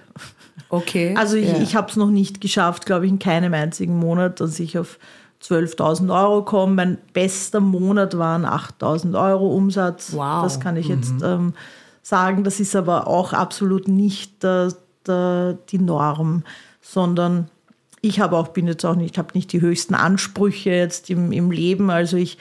Okay. 0.69 1.15
Also 1.17 1.37
ich, 1.37 1.49
ja. 1.49 1.59
ich 1.59 1.77
habe 1.77 1.89
es 1.89 1.97
noch 1.97 2.11
nicht 2.11 2.41
geschafft, 2.41 2.87
glaube 2.87 3.07
ich, 3.07 3.13
in 3.13 3.19
keinem 3.19 3.55
einzigen 3.55 3.99
Monat, 3.99 4.41
dass 4.41 4.59
ich 4.61 4.79
auf 4.79 4.99
12.000 5.43 6.15
Euro 6.15 6.43
komme. 6.43 6.75
Mein 6.75 6.99
bester 7.13 7.61
Monat 7.61 8.17
waren 8.17 8.45
8.000 8.45 9.21
Euro 9.21 9.55
Umsatz. 9.55 10.13
Wow. 10.13 10.43
Das 10.43 10.61
kann 10.61 10.77
ich 10.77 10.89
jetzt 10.89 11.15
mhm. 11.15 11.25
ähm, 11.25 11.55
sagen. 12.03 12.45
Das 12.45 12.61
ist 12.61 12.75
aber 12.77 13.07
auch 13.07 13.33
absolut 13.33 13.89
nicht 13.89 14.43
der, 14.43 14.73
die 15.69 15.79
Norm, 15.79 16.45
sondern 16.81 17.51
ich 18.05 18.21
habe 18.21 18.37
auch, 18.37 18.49
bin 18.49 18.67
jetzt 18.67 18.85
auch 18.85 18.97
nicht, 18.97 19.17
habe 19.17 19.31
nicht 19.33 19.51
die 19.53 19.63
höchsten 19.63 19.95
Ansprüche 19.95 20.71
jetzt 20.71 21.09
im, 21.09 21.33
im 21.33 21.51
Leben. 21.51 21.89
Also 21.89 22.19
ich 22.19 22.37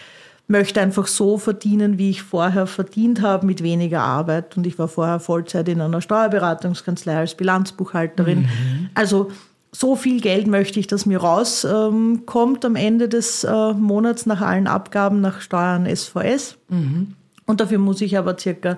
möchte 0.46 0.82
einfach 0.82 1.08
so 1.08 1.38
verdienen, 1.38 1.98
wie 1.98 2.10
ich 2.10 2.22
vorher 2.22 2.68
verdient 2.68 3.22
habe, 3.22 3.46
mit 3.46 3.64
weniger 3.64 4.02
Arbeit. 4.02 4.58
Und 4.58 4.68
ich 4.68 4.78
war 4.78 4.90
vorher 4.90 5.22
Vollzeit 5.22 5.70
in 5.70 5.80
einer 5.80 6.02
Steuerberatungskanzlei 6.02 7.16
als 7.16 7.36
Bilanzbuchhalterin. 7.36 8.42
Mhm. 8.42 8.90
Also 8.94 9.32
so 9.72 9.96
viel 9.96 10.20
Geld 10.20 10.48
möchte 10.48 10.82
ich, 10.82 10.88
dass 10.88 11.06
mir 11.06 11.20
rauskommt 11.20 12.66
ähm, 12.66 12.70
am 12.70 12.76
Ende 12.76 13.08
des 13.08 13.46
äh, 13.46 13.74
Monats 13.74 14.26
nach 14.26 14.42
allen 14.42 14.68
Abgaben, 14.68 15.22
nach 15.22 15.40
Steuern, 15.40 15.88
SVS. 15.88 16.58
Mhm. 16.68 17.14
Und 17.46 17.62
dafür 17.62 17.78
muss 17.78 18.02
ich 18.02 18.18
aber 18.18 18.38
circa 18.38 18.78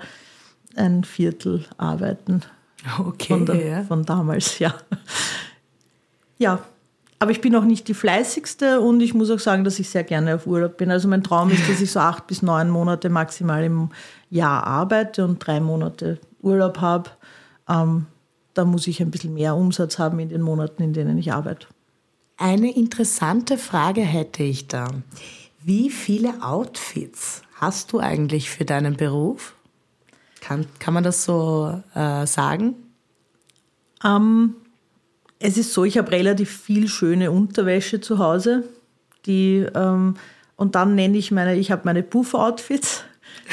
ein 0.76 1.04
Viertel 1.04 1.66
arbeiten. 1.78 2.42
Okay. 3.00 3.34
Von, 3.34 3.48
der, 3.48 3.66
ja. 3.66 3.84
von 3.84 4.04
damals, 4.04 4.60
ja. 4.60 4.76
Ja, 6.38 6.60
aber 7.20 7.32
ich 7.32 7.42
bin 7.42 7.56
auch 7.56 7.64
nicht 7.64 7.88
die 7.88 7.94
fleißigste 7.94 8.82
und 8.82 9.00
ich 9.02 9.14
muss 9.14 9.32
auch 9.32 9.40
sagen, 9.40 9.64
dass 9.64 9.80
ich 9.80 9.90
sehr 9.90 10.04
gerne 10.04 10.36
auf 10.36 10.48
Urlaub 10.48 10.78
bin. 10.78 10.92
Also 10.92 11.08
mein 11.08 11.24
Traum 11.24 11.50
ist, 11.50 11.68
dass 11.70 11.82
ich 11.82 11.92
so 11.92 12.00
acht 12.00 12.28
bis 12.28 12.42
neun 12.42 12.70
Monate 12.70 13.10
maximal 13.10 13.64
im 13.64 13.90
Jahr 14.30 14.66
arbeite 14.66 15.24
und 15.24 15.40
drei 15.40 15.60
Monate 15.60 16.20
Urlaub 16.42 16.82
habe. 16.82 17.10
Ähm, 17.70 18.08
da 18.54 18.66
muss 18.66 18.88
ich 18.88 19.02
ein 19.02 19.12
bisschen 19.12 19.34
mehr 19.34 19.56
Umsatz 19.56 19.98
haben 19.98 20.20
in 20.20 20.30
den 20.30 20.42
Monaten, 20.42 20.84
in 20.84 20.94
denen 20.94 21.18
ich 21.18 21.32
arbeite. 21.32 21.68
Eine 22.38 22.76
interessante 22.76 23.58
Frage 23.58 24.02
hätte 24.02 24.44
ich 24.44 24.68
da. 24.68 24.88
Wie 25.64 25.90
viele 25.90 26.44
Outfits 26.44 27.44
hast 27.56 27.94
du 27.94 28.00
eigentlich 28.00 28.50
für 28.50 28.66
deinen 28.66 28.98
Beruf? 28.98 29.56
Kann, 30.42 30.66
kann 30.80 30.94
man 30.94 31.04
das 31.04 31.24
so 31.24 31.82
äh, 31.96 32.28
sagen? 32.28 32.76
Ähm, 34.04 34.56
es 35.40 35.58
ist 35.58 35.74
so, 35.74 35.84
ich 35.84 35.98
habe 35.98 36.12
relativ 36.12 36.50
viel 36.50 36.88
schöne 36.88 37.32
Unterwäsche 37.32 38.02
zu 38.02 38.20
Hause. 38.20 38.64
Die, 39.26 39.66
ähm, 39.76 40.16
und 40.56 40.76
dann 40.76 40.96
nenne 40.96 41.18
ich 41.18 41.32
meine, 41.32 41.58
ich 41.58 41.72
habe 41.72 41.82
meine 41.86 42.04
Puff-Outfits. 42.04 43.04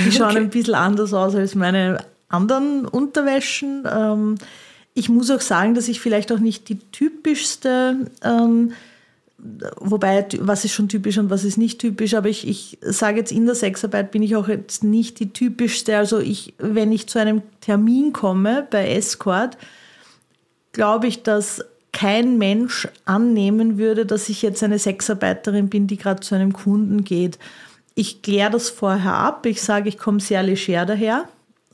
Die 0.04 0.12
schauen 0.12 0.30
okay. 0.30 0.38
ein 0.38 0.50
bisschen 0.50 0.74
anders 0.74 1.12
aus 1.12 1.34
als 1.34 1.54
meine 1.54 2.04
anderen 2.28 2.86
Unterwäschen. 2.86 3.86
Ähm, 3.90 4.36
ich 4.94 5.08
muss 5.08 5.30
auch 5.30 5.40
sagen, 5.40 5.74
dass 5.74 5.88
ich 5.88 6.00
vielleicht 6.00 6.32
auch 6.32 6.38
nicht 6.38 6.68
die 6.68 6.78
typischste, 6.78 8.10
ähm, 8.22 8.72
wobei, 9.76 10.26
was 10.38 10.64
ist 10.64 10.72
schon 10.72 10.88
typisch 10.88 11.18
und 11.18 11.30
was 11.30 11.44
ist 11.44 11.56
nicht 11.56 11.80
typisch, 11.80 12.14
aber 12.14 12.28
ich, 12.28 12.46
ich 12.46 12.78
sage 12.82 13.18
jetzt, 13.18 13.32
in 13.32 13.46
der 13.46 13.54
Sexarbeit 13.54 14.10
bin 14.10 14.22
ich 14.22 14.36
auch 14.36 14.48
jetzt 14.48 14.84
nicht 14.84 15.18
die 15.18 15.32
typischste. 15.32 15.96
Also 15.96 16.20
ich, 16.20 16.54
wenn 16.58 16.92
ich 16.92 17.08
zu 17.08 17.18
einem 17.18 17.42
Termin 17.60 18.12
komme 18.12 18.66
bei 18.70 18.92
Escort, 18.92 19.56
glaube 20.72 21.06
ich, 21.06 21.22
dass 21.22 21.64
kein 22.02 22.36
Mensch 22.36 22.88
annehmen 23.04 23.78
würde, 23.78 24.04
dass 24.04 24.28
ich 24.28 24.42
jetzt 24.42 24.64
eine 24.64 24.80
Sexarbeiterin 24.80 25.68
bin, 25.68 25.86
die 25.86 25.96
gerade 25.96 26.20
zu 26.20 26.34
einem 26.34 26.52
Kunden 26.52 27.04
geht. 27.04 27.38
Ich 27.94 28.22
kläre 28.22 28.50
das 28.50 28.70
vorher 28.70 29.14
ab. 29.14 29.46
Ich 29.46 29.62
sage, 29.62 29.88
ich 29.88 29.98
komme 29.98 30.18
sehr 30.18 30.42
leger 30.42 30.84
daher. 30.84 31.28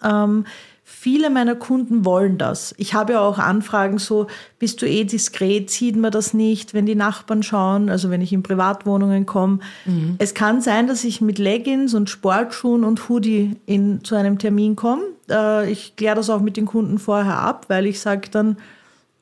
Ähm, 0.05 0.45
viele 0.85 1.31
meiner 1.31 1.55
Kunden 1.55 2.05
wollen 2.05 2.37
das. 2.37 2.75
Ich 2.77 2.93
habe 2.93 3.15
ja 3.15 3.21
auch 3.21 3.39
Anfragen 3.39 3.97
so, 3.97 4.27
bist 4.59 4.83
du 4.83 4.87
eh 4.87 5.05
diskret, 5.05 5.71
sieht 5.71 5.97
man 5.97 6.13
das 6.13 6.35
nicht, 6.35 6.75
wenn 6.75 6.85
die 6.85 6.95
Nachbarn 6.95 7.43
schauen, 7.43 7.89
also 7.89 8.11
wenn 8.11 8.21
ich 8.21 8.35
in 8.35 8.43
Privatwohnungen 8.43 9.25
komme. 9.25 9.61
Mhm. 9.87 10.17
Es 10.19 10.35
kann 10.35 10.61
sein, 10.61 10.89
dass 10.89 11.05
ich 11.05 11.23
mit 11.23 11.39
Leggings 11.39 11.95
und 11.95 12.11
Sportschuhen 12.11 12.85
und 12.85 13.09
Hoodie 13.09 13.57
in, 13.65 14.05
zu 14.05 14.15
einem 14.15 14.39
Termin 14.39 14.77
komme. 14.77 15.05
Äh, 15.31 15.73
ich 15.73 15.97
kläre 15.97 16.17
das 16.17 16.29
auch 16.29 16.43
mit 16.43 16.59
den 16.59 16.67
Kunden 16.67 16.99
vorher 16.99 17.39
ab, 17.39 17.65
weil 17.69 17.87
ich 17.87 17.99
sage 18.01 18.29
dann, 18.31 18.59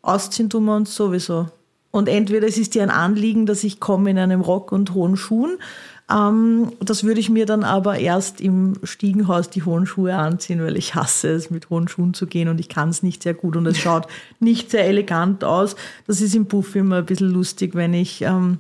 ausziehen 0.06 0.50
tun 0.50 0.64
wir 0.64 0.76
uns 0.76 0.94
sowieso. 0.94 1.46
Und 1.90 2.08
entweder 2.08 2.46
es 2.46 2.58
ist 2.58 2.74
dir 2.74 2.82
ein 2.82 2.90
Anliegen, 2.90 3.46
dass 3.46 3.64
ich 3.64 3.80
komme 3.80 4.10
in 4.10 4.18
einem 4.18 4.40
Rock 4.42 4.70
und 4.70 4.92
hohen 4.92 5.16
Schuhen. 5.16 5.58
Ähm, 6.10 6.72
das 6.80 7.04
würde 7.04 7.20
ich 7.20 7.30
mir 7.30 7.46
dann 7.46 7.64
aber 7.64 7.98
erst 7.98 8.40
im 8.40 8.74
Stiegenhaus 8.82 9.50
die 9.50 9.62
hohen 9.62 9.86
Schuhe 9.86 10.14
anziehen, 10.14 10.62
weil 10.62 10.76
ich 10.76 10.94
hasse 10.94 11.30
es, 11.30 11.50
mit 11.50 11.70
hohen 11.70 11.88
Schuhen 11.88 12.14
zu 12.14 12.26
gehen 12.26 12.48
und 12.48 12.60
ich 12.60 12.68
kann 12.68 12.90
es 12.90 13.02
nicht 13.02 13.22
sehr 13.22 13.34
gut 13.34 13.56
und 13.56 13.66
es 13.66 13.78
schaut 13.78 14.06
nicht 14.38 14.70
sehr 14.70 14.86
elegant 14.86 15.42
aus. 15.42 15.74
Das 16.06 16.20
ist 16.20 16.34
im 16.34 16.46
Puff 16.46 16.76
immer 16.76 16.98
ein 16.98 17.06
bisschen 17.06 17.30
lustig, 17.30 17.74
wenn 17.74 17.94
ich, 17.94 18.22
ähm, 18.22 18.58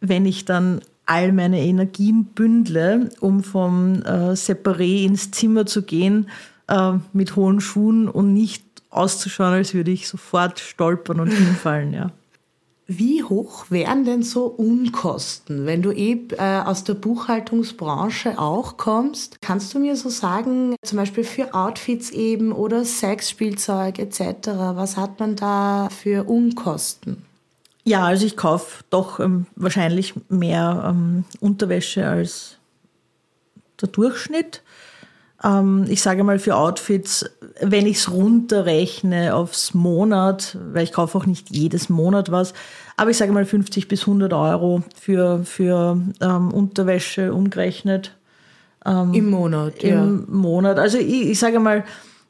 wenn 0.00 0.24
ich 0.24 0.44
dann 0.44 0.80
all 1.06 1.32
meine 1.32 1.60
Energien 1.60 2.26
bündle, 2.26 3.10
um 3.18 3.42
vom 3.42 4.02
äh, 4.02 4.34
Separé 4.34 5.04
ins 5.04 5.32
Zimmer 5.32 5.66
zu 5.66 5.82
gehen 5.82 6.30
äh, 6.68 6.92
mit 7.12 7.34
hohen 7.34 7.60
Schuhen 7.60 8.08
und 8.08 8.32
nicht 8.32 8.69
auszuschauen, 8.90 9.54
als 9.54 9.74
würde 9.74 9.90
ich 9.90 10.08
sofort 10.08 10.58
stolpern 10.60 11.20
und 11.20 11.30
hinfallen, 11.30 11.92
ja. 11.92 12.12
Wie 12.92 13.22
hoch 13.22 13.66
wären 13.70 14.04
denn 14.04 14.24
so 14.24 14.46
Unkosten, 14.46 15.64
wenn 15.64 15.80
du 15.80 15.92
eh 15.92 16.26
äh, 16.36 16.60
aus 16.62 16.82
der 16.82 16.94
Buchhaltungsbranche 16.94 18.36
auch 18.36 18.78
kommst? 18.78 19.40
Kannst 19.40 19.72
du 19.72 19.78
mir 19.78 19.94
so 19.94 20.08
sagen, 20.08 20.74
zum 20.82 20.98
Beispiel 20.98 21.22
für 21.22 21.54
Outfits 21.54 22.10
eben 22.10 22.50
oder 22.50 22.84
Sexspielzeug 22.84 24.00
etc., 24.00 24.48
was 24.74 24.96
hat 24.96 25.20
man 25.20 25.36
da 25.36 25.88
für 25.88 26.24
Unkosten? 26.24 27.24
Ja, 27.84 28.06
also 28.06 28.26
ich 28.26 28.36
kaufe 28.36 28.82
doch 28.90 29.20
ähm, 29.20 29.46
wahrscheinlich 29.54 30.14
mehr 30.28 30.84
ähm, 30.90 31.24
Unterwäsche 31.38 32.08
als 32.08 32.56
der 33.80 33.88
Durchschnitt 33.88 34.62
ähm, 35.42 35.86
ich 35.88 36.02
sage 36.02 36.24
mal 36.24 36.38
für 36.38 36.56
Outfits, 36.56 37.28
wenn 37.60 37.86
ich 37.86 37.98
es 37.98 38.10
runterrechne 38.10 39.34
aufs 39.34 39.74
Monat, 39.74 40.58
weil 40.72 40.84
ich 40.84 40.92
kaufe 40.92 41.16
auch 41.16 41.26
nicht 41.26 41.54
jedes 41.54 41.88
Monat 41.88 42.30
was, 42.30 42.52
aber 42.96 43.10
ich 43.10 43.16
sage 43.16 43.32
mal 43.32 43.44
50 43.44 43.88
bis 43.88 44.02
100 44.02 44.32
Euro 44.32 44.82
für, 44.98 45.44
für 45.44 45.98
ähm, 46.20 46.52
Unterwäsche 46.52 47.32
umgerechnet. 47.32 48.14
Ähm, 48.84 49.14
Im 49.14 49.30
Monat, 49.30 49.82
Im 49.82 49.90
ja. 49.90 50.04
Monat. 50.34 50.78
Also 50.78 50.98
ich, 50.98 51.30
ich 51.30 51.38
sage 51.38 51.60
mal 51.60 51.84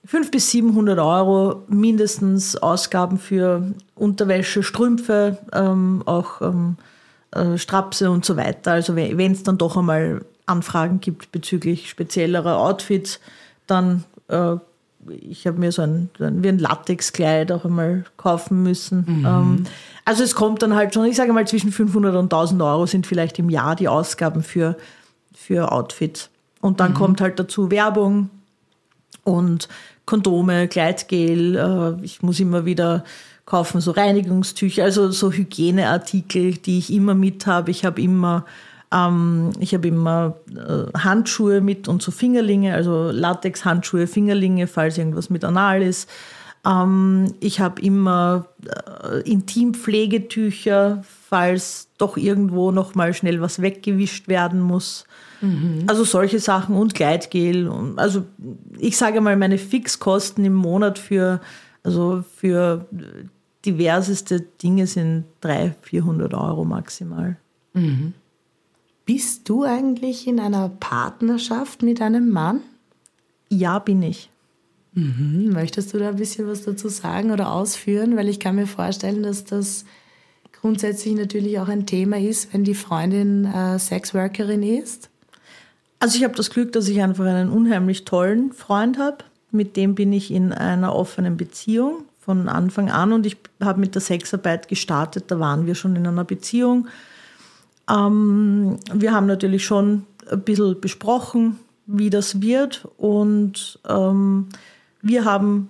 500 0.05 0.31
bis 0.31 0.51
700 0.51 0.99
Euro 0.99 1.65
mindestens 1.69 2.57
Ausgaben 2.57 3.19
für 3.19 3.75
Unterwäsche, 3.95 4.63
Strümpfe, 4.63 5.39
ähm, 5.53 6.03
auch 6.07 6.41
ähm, 6.41 6.77
äh, 7.33 7.59
Strapse 7.59 8.11
und 8.11 8.25
so 8.25 8.37
weiter. 8.37 8.73
Also 8.73 8.97
wenn 8.97 9.33
es 9.33 9.43
dann 9.43 9.59
doch 9.59 9.77
einmal 9.77 10.23
Anfragen 10.51 11.01
gibt 11.01 11.33
bezüglich 11.33 11.89
speziellerer 11.89 12.59
Outfits, 12.59 13.21
dann 13.67 14.05
äh, 14.29 14.57
ich 15.09 15.47
habe 15.47 15.59
mir 15.59 15.73
so 15.73 15.83
ein, 15.83 16.11
wie 16.19 16.49
ein 16.49 16.59
Latexkleid 16.59 17.53
auch 17.53 17.65
einmal 17.65 18.05
kaufen 18.17 18.63
müssen. 18.63 19.05
Mhm. 19.07 19.27
Ähm, 19.27 19.65
also 20.05 20.23
es 20.23 20.35
kommt 20.35 20.63
dann 20.63 20.75
halt 20.75 20.95
schon, 20.95 21.07
ich 21.07 21.17
sage 21.17 21.33
mal 21.33 21.47
zwischen 21.47 21.73
500 21.73 22.15
und 22.17 22.25
1000 22.25 22.61
Euro 22.63 22.87
sind 22.87 23.07
vielleicht 23.07 23.39
im 23.39 23.49
Jahr 23.49 23.77
die 23.77 23.89
Ausgaben 23.89 24.43
für, 24.43 24.77
für 25.35 25.73
Outfits. 25.73 26.29
Und 26.61 26.81
dann 26.81 26.91
mhm. 26.91 26.97
kommt 26.97 27.21
halt 27.21 27.39
dazu 27.39 27.71
Werbung 27.71 28.29
und 29.25 29.69
Kondome, 30.05 30.69
Gleitgel. 30.69 31.57
Äh, 31.57 32.05
ich 32.05 32.23
muss 32.23 32.41
immer 32.41 32.65
wieder 32.67 33.05
kaufen, 33.47 33.81
so 33.81 33.91
Reinigungstücher, 33.93 34.85
also 34.85 35.11
so 35.11 35.33
Hygieneartikel, 35.33 36.55
die 36.55 36.79
ich 36.79 36.93
immer 36.93 37.15
mit 37.15 37.47
habe. 37.47 37.71
Ich 37.71 37.85
habe 37.85 38.01
immer, 38.01 38.45
ähm, 38.93 39.53
ich 39.61 39.75
habe 39.75 39.89
immer 39.89 40.37
äh, 40.55 40.99
Handschuhe 40.99 41.61
mit 41.61 41.89
und 41.89 42.03
so 42.03 42.11
Fingerlinge, 42.11 42.75
also 42.75 43.11
Latex-Handschuhe, 43.11 44.07
Fingerlinge, 44.07 44.67
falls 44.67 44.99
irgendwas 44.99 45.31
mit 45.31 45.45
Anal 45.45 45.83
ist. 45.83 46.09
Ähm, 46.67 47.35
ich 47.41 47.61
habe 47.61 47.81
immer 47.81 48.47
äh, 49.05 49.21
Intimpflegetücher, 49.21 51.03
falls 51.29 51.89
doch 51.99 52.17
irgendwo 52.17 52.73
noch 52.73 52.95
mal 52.95 53.15
schnell 53.15 53.41
was 53.41 53.63
weggewischt 53.63 54.29
werden 54.29 54.61
muss. 54.61 55.07
Mhm. 55.41 55.85
Also 55.87 56.05
solche 56.05 56.39
Sachen 56.39 56.75
und 56.77 56.95
Gleitgel. 56.95 57.71
Also 57.97 58.25
ich 58.79 58.97
sage 58.97 59.21
mal, 59.21 59.37
meine 59.37 59.59
Fixkosten 59.59 60.45
im 60.45 60.55
Monat 60.55 60.99
für, 60.99 61.41
also 61.83 62.25
für 62.37 62.87
diverseste 63.65 64.41
Dinge 64.41 64.87
sind 64.87 65.25
300, 65.43 65.77
400 65.83 66.35
Euro 66.35 66.65
maximal. 66.65 67.37
Mhm. 67.73 68.15
Bist 69.21 69.51
du 69.51 69.65
eigentlich 69.65 70.27
in 70.27 70.41
einer 70.41 70.71
Partnerschaft 70.71 71.83
mit 71.83 72.01
einem 72.01 72.31
Mann? 72.31 72.63
Ja, 73.51 73.79
bin 73.79 74.03
ich. 74.03 74.31
Mhm. 74.95 75.51
Möchtest 75.53 75.93
du 75.93 75.99
da 75.99 76.09
ein 76.09 76.17
bisschen 76.17 76.49
was 76.49 76.63
dazu 76.63 76.89
sagen 76.89 77.31
oder 77.31 77.53
ausführen? 77.53 78.17
Weil 78.17 78.31
ich 78.31 78.41
kann 78.41 78.55
mir 78.55 78.67
vorstellen, 78.67 79.23
dass 79.23 79.45
das 79.45 79.85
grundsätzlich 80.59 81.15
natürlich 81.17 81.59
auch 81.59 81.69
ein 81.69 81.85
Thema 81.85 82.19
ist, 82.19 82.55
wenn 82.55 82.65
die 82.65 82.75
Freundin 82.75 83.45
äh, 83.45 83.79
Sexworkerin 83.79 84.63
ist. 84.63 85.11
Also 85.99 86.17
ich 86.17 86.25
habe 86.25 86.35
das 86.35 86.49
Glück, 86.49 86.73
dass 86.73 86.89
ich 86.89 87.03
einfach 87.03 87.27
einen 87.27 87.51
unheimlich 87.51 88.07
tollen 88.07 88.55
Freund 88.55 88.97
habe. 88.97 89.19
Mit 89.51 89.77
dem 89.77 89.95
bin 89.95 90.15
ich 90.15 90.31
in 90.31 90.55
einer 90.55 90.97
offenen 90.97 91.37
Beziehung 91.37 92.05
von 92.21 92.49
Anfang 92.49 92.91
an 92.91 93.13
und 93.13 93.27
ich 93.27 93.37
habe 93.61 93.81
mit 93.81 93.95
der 93.95 94.01
Sexarbeit 94.01 94.69
gestartet, 94.69 95.25
da 95.27 95.39
waren 95.39 95.67
wir 95.67 95.75
schon 95.75 95.95
in 95.95 96.07
einer 96.07 96.25
Beziehung. 96.25 96.89
Ähm, 97.91 98.79
wir 98.93 99.13
haben 99.13 99.27
natürlich 99.27 99.65
schon 99.65 100.05
ein 100.31 100.41
bisschen 100.43 100.81
besprochen, 100.81 101.59
wie 101.87 102.11
das 102.11 102.41
wird 102.41 102.87
und 102.99 103.81
ähm, 103.89 104.49
wir 105.03 105.25
haben 105.25 105.69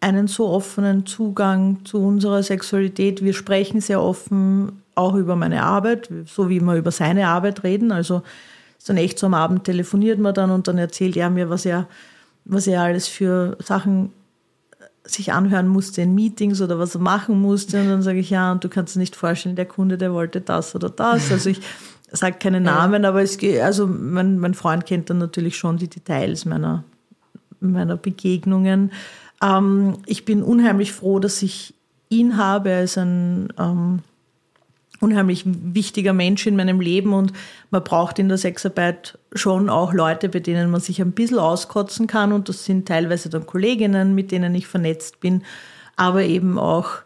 einen 0.00 0.28
so 0.28 0.48
offenen 0.48 1.06
Zugang 1.06 1.84
zu 1.84 1.98
unserer 1.98 2.42
Sexualität. 2.42 3.22
Wir 3.22 3.34
sprechen 3.34 3.80
sehr 3.80 4.02
offen 4.02 4.82
auch 4.94 5.14
über 5.14 5.36
meine 5.36 5.62
Arbeit, 5.62 6.08
so 6.26 6.48
wie 6.48 6.60
wir 6.60 6.74
über 6.74 6.90
seine 6.90 7.28
Arbeit 7.28 7.64
reden. 7.64 7.92
Also 7.92 8.22
ist 8.78 8.88
dann 8.88 8.96
echt 8.96 9.18
so 9.18 9.26
am 9.26 9.34
Abend 9.34 9.64
telefoniert 9.64 10.18
man 10.18 10.34
dann 10.34 10.50
und 10.50 10.66
dann 10.68 10.78
erzählt 10.78 11.16
er 11.16 11.30
mir, 11.30 11.50
was 11.50 11.66
er, 11.66 11.86
was 12.46 12.66
er 12.66 12.82
alles 12.82 13.08
für 13.08 13.56
Sachen 13.62 14.10
sich 15.12 15.32
anhören 15.32 15.68
musste 15.68 16.02
in 16.02 16.14
Meetings 16.14 16.60
oder 16.60 16.78
was 16.78 16.94
er 16.94 17.00
machen 17.00 17.40
musste. 17.40 17.80
Und 17.80 17.88
dann 17.88 18.02
sage 18.02 18.18
ich, 18.18 18.30
ja, 18.30 18.52
und 18.52 18.64
du 18.64 18.68
kannst 18.68 18.94
dir 18.94 19.00
nicht 19.00 19.16
vorstellen, 19.16 19.56
der 19.56 19.66
Kunde, 19.66 19.98
der 19.98 20.12
wollte 20.12 20.40
das 20.40 20.74
oder 20.74 20.90
das. 20.90 21.30
Also 21.30 21.50
ich 21.50 21.60
sage 22.10 22.36
keine 22.38 22.60
Namen, 22.60 23.02
ja. 23.02 23.08
aber 23.08 23.22
es 23.22 23.38
geht, 23.38 23.60
also 23.60 23.86
mein, 23.86 24.38
mein 24.38 24.54
Freund 24.54 24.86
kennt 24.86 25.10
dann 25.10 25.18
natürlich 25.18 25.56
schon 25.56 25.76
die 25.76 25.88
Details 25.88 26.44
meiner, 26.44 26.84
meiner 27.60 27.96
Begegnungen. 27.96 28.92
Ähm, 29.42 29.98
ich 30.06 30.24
bin 30.24 30.42
unheimlich 30.42 30.92
froh, 30.92 31.18
dass 31.18 31.42
ich 31.42 31.74
ihn 32.08 32.36
habe. 32.36 32.70
Er 32.70 32.82
ist 32.82 32.98
ein 32.98 33.52
ähm, 33.58 34.00
unheimlich 35.00 35.44
wichtiger 35.46 36.12
Mensch 36.12 36.46
in 36.46 36.56
meinem 36.56 36.80
Leben 36.80 37.14
und 37.14 37.32
man 37.70 37.82
braucht 37.82 38.18
in 38.18 38.28
der 38.28 38.38
Sexarbeit 38.38 39.18
schon 39.32 39.70
auch 39.70 39.92
Leute, 39.92 40.28
bei 40.28 40.40
denen 40.40 40.70
man 40.70 40.80
sich 40.80 41.00
ein 41.00 41.12
bisschen 41.12 41.38
auskotzen 41.38 42.06
kann 42.06 42.32
und 42.32 42.48
das 42.48 42.64
sind 42.64 42.88
teilweise 42.88 43.28
dann 43.28 43.46
Kolleginnen, 43.46 44.14
mit 44.14 44.32
denen 44.32 44.54
ich 44.54 44.66
vernetzt 44.66 45.20
bin, 45.20 45.44
aber 45.96 46.22
eben 46.22 46.58
auch 46.58 47.02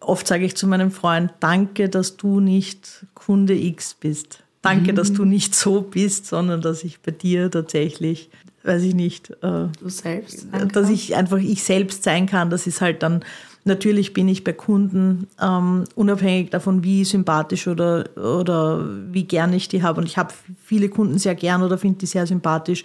oft 0.00 0.26
sage 0.26 0.44
ich 0.44 0.56
zu 0.56 0.66
meinem 0.66 0.90
Freund, 0.90 1.32
danke, 1.40 1.88
dass 1.88 2.16
du 2.16 2.40
nicht 2.40 3.06
Kunde 3.14 3.54
X 3.54 3.94
bist. 3.94 4.42
Danke, 4.62 4.92
mhm. 4.92 4.96
dass 4.96 5.12
du 5.12 5.24
nicht 5.24 5.54
so 5.54 5.82
bist, 5.82 6.26
sondern 6.26 6.60
dass 6.60 6.84
ich 6.84 7.00
bei 7.00 7.12
dir 7.12 7.50
tatsächlich, 7.50 8.30
weiß 8.62 8.82
ich 8.82 8.94
nicht, 8.94 9.30
äh, 9.42 9.68
dass 10.72 10.90
ich 10.90 11.16
einfach 11.16 11.38
ich 11.38 11.62
selbst 11.62 12.02
sein 12.02 12.26
kann. 12.26 12.50
Das 12.50 12.66
ist 12.66 12.80
halt 12.80 13.02
dann 13.02 13.24
Natürlich 13.64 14.14
bin 14.14 14.28
ich 14.28 14.42
bei 14.42 14.52
Kunden 14.52 15.26
ähm, 15.40 15.84
unabhängig 15.94 16.50
davon, 16.50 16.82
wie 16.82 17.04
sympathisch 17.04 17.68
oder, 17.68 18.08
oder 18.16 18.86
wie 19.12 19.24
gern 19.24 19.52
ich 19.52 19.68
die 19.68 19.82
habe. 19.82 20.00
Und 20.00 20.06
ich 20.06 20.16
habe 20.16 20.32
viele 20.64 20.88
Kunden 20.88 21.18
sehr 21.18 21.34
gern 21.34 21.62
oder 21.62 21.76
finde 21.76 21.98
die 21.98 22.06
sehr 22.06 22.26
sympathisch. 22.26 22.84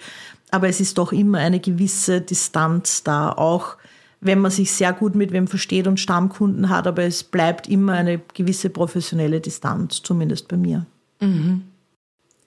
Aber 0.51 0.67
es 0.67 0.81
ist 0.81 0.97
doch 0.97 1.11
immer 1.11 1.39
eine 1.39 1.59
gewisse 1.59 2.21
Distanz 2.21 3.03
da, 3.03 3.31
auch 3.31 3.77
wenn 4.19 4.39
man 4.39 4.51
sich 4.51 4.71
sehr 4.71 4.91
gut 4.91 5.15
mit 5.15 5.31
wem 5.31 5.47
versteht 5.47 5.87
und 5.87 5.99
Stammkunden 5.99 6.69
hat. 6.69 6.87
Aber 6.87 7.03
es 7.03 7.23
bleibt 7.23 7.69
immer 7.69 7.93
eine 7.93 8.19
gewisse 8.33 8.69
professionelle 8.69 9.39
Distanz, 9.39 10.01
zumindest 10.01 10.49
bei 10.49 10.57
mir. 10.57 10.85
Mhm. 11.21 11.63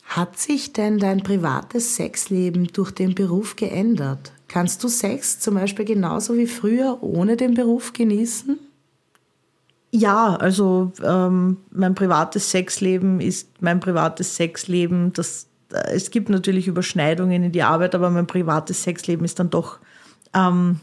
Hat 0.04 0.38
sich 0.38 0.72
denn 0.72 0.98
dein 0.98 1.22
privates 1.22 1.96
Sexleben 1.96 2.66
durch 2.68 2.90
den 2.90 3.14
Beruf 3.14 3.56
geändert? 3.56 4.32
Kannst 4.48 4.82
du 4.82 4.88
Sex 4.88 5.38
zum 5.40 5.54
Beispiel 5.54 5.84
genauso 5.84 6.36
wie 6.36 6.46
früher 6.46 7.02
ohne 7.02 7.36
den 7.36 7.54
Beruf 7.54 7.92
genießen? 7.92 8.58
Ja, 9.90 10.36
also 10.36 10.92
ähm, 11.02 11.58
mein 11.70 11.94
privates 11.94 12.50
Sexleben 12.50 13.20
ist 13.20 13.48
mein 13.60 13.80
privates 13.80 14.36
Sexleben. 14.36 15.12
Das, 15.12 15.46
äh, 15.72 15.94
es 15.94 16.10
gibt 16.10 16.28
natürlich 16.30 16.66
Überschneidungen 16.66 17.44
in 17.44 17.52
die 17.52 17.62
Arbeit, 17.62 17.94
aber 17.94 18.10
mein 18.10 18.26
privates 18.26 18.82
Sexleben 18.82 19.24
ist 19.24 19.38
dann 19.38 19.50
doch 19.50 19.78
ähm, 20.34 20.80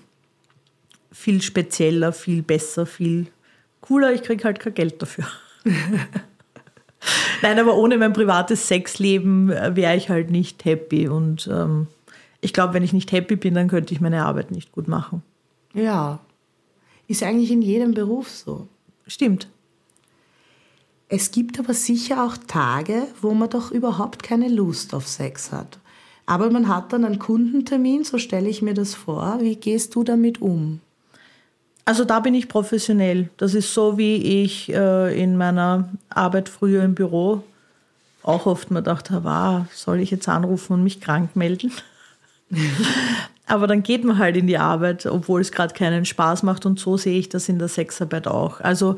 viel 1.12 1.42
spezieller, 1.42 2.14
viel 2.14 2.42
besser, 2.42 2.86
viel 2.86 3.28
cooler. 3.82 4.14
Ich 4.14 4.24
kriege 4.24 4.44
halt 4.44 4.60
kein 4.60 4.74
Geld 4.74 5.02
dafür. 5.02 5.26
Nein, 7.42 7.60
aber 7.60 7.76
ohne 7.76 7.98
mein 7.98 8.14
privates 8.14 8.68
Sexleben 8.68 9.52
äh, 9.52 9.76
wäre 9.76 9.96
ich 9.96 10.10
halt 10.10 10.32
nicht 10.32 10.66
happy 10.66 11.08
und 11.08 11.48
ähm, 11.52 11.88
ich 12.42 12.54
glaube, 12.54 12.74
wenn 12.74 12.84
ich 12.84 12.94
nicht 12.94 13.12
happy 13.12 13.36
bin, 13.36 13.54
dann 13.54 13.68
könnte 13.68 13.94
ich 13.94 14.02
meine 14.02 14.26
Arbeit 14.26 14.52
nicht 14.52 14.72
gut 14.72 14.88
machen. 14.88 15.24
Ja, 15.74 16.20
ist 17.08 17.24
eigentlich 17.24 17.52
in 17.52 17.62
jedem 17.62 17.94
Beruf 17.94 18.30
so. 18.30 18.68
Stimmt. 19.08 19.48
Es 21.08 21.32
gibt 21.32 21.60
aber 21.60 21.74
sicher 21.74 22.24
auch 22.24 22.38
Tage, 22.48 23.08
wo 23.22 23.34
man 23.34 23.50
doch 23.50 23.72
überhaupt 23.72 24.24
keine 24.24 24.48
Lust 24.48 24.94
auf 24.94 25.08
Sex 25.08 25.52
hat. 25.52 25.78
Aber 26.26 26.50
man 26.50 26.68
hat 26.68 26.92
dann 26.92 27.06
einen 27.06 27.20
Kundentermin, 27.20 28.04
so 28.04 28.18
stelle 28.18 28.50
ich 28.50 28.64
mir 28.64 28.74
das 28.74 28.96
vor. 28.96 29.38
Wie 29.42 29.56
gehst 29.56 29.94
du 29.94 30.04
damit 30.04 30.42
um? 30.42 30.80
Also 31.86 32.04
da 32.04 32.20
bin 32.20 32.34
ich 32.34 32.48
professionell. 32.48 33.30
Das 33.38 33.54
ist 33.54 33.72
so, 33.74 34.00
wie 34.00 34.16
ich 34.44 34.74
äh, 34.74 35.22
in 35.22 35.38
meiner 35.38 35.90
Arbeit 36.10 36.50
früher 36.50 36.84
im 36.84 36.96
Büro 36.96 37.44
auch 38.24 38.48
oft 38.48 38.72
mir 38.72 38.80
gedacht 38.80 39.12
habe, 39.12 39.30
ah, 39.30 39.68
soll 39.72 40.00
ich 40.00 40.10
jetzt 40.10 40.28
anrufen 40.28 40.74
und 40.74 40.84
mich 40.84 41.00
krank 41.00 41.36
melden? 41.36 41.72
Aber 43.48 43.68
dann 43.68 43.84
geht 43.84 44.04
man 44.04 44.18
halt 44.18 44.38
in 44.38 44.48
die 44.48 44.58
Arbeit, 44.58 45.06
obwohl 45.06 45.42
es 45.42 45.52
gerade 45.52 45.74
keinen 45.74 46.06
Spaß 46.06 46.44
macht. 46.44 46.66
Und 46.66 46.80
so 46.80 46.98
sehe 46.98 47.20
ich 47.20 47.30
das 47.30 47.48
in 47.48 47.60
der 47.60 47.68
Sexarbeit 47.68 48.28
auch. 48.28 48.60
Also 48.60 48.96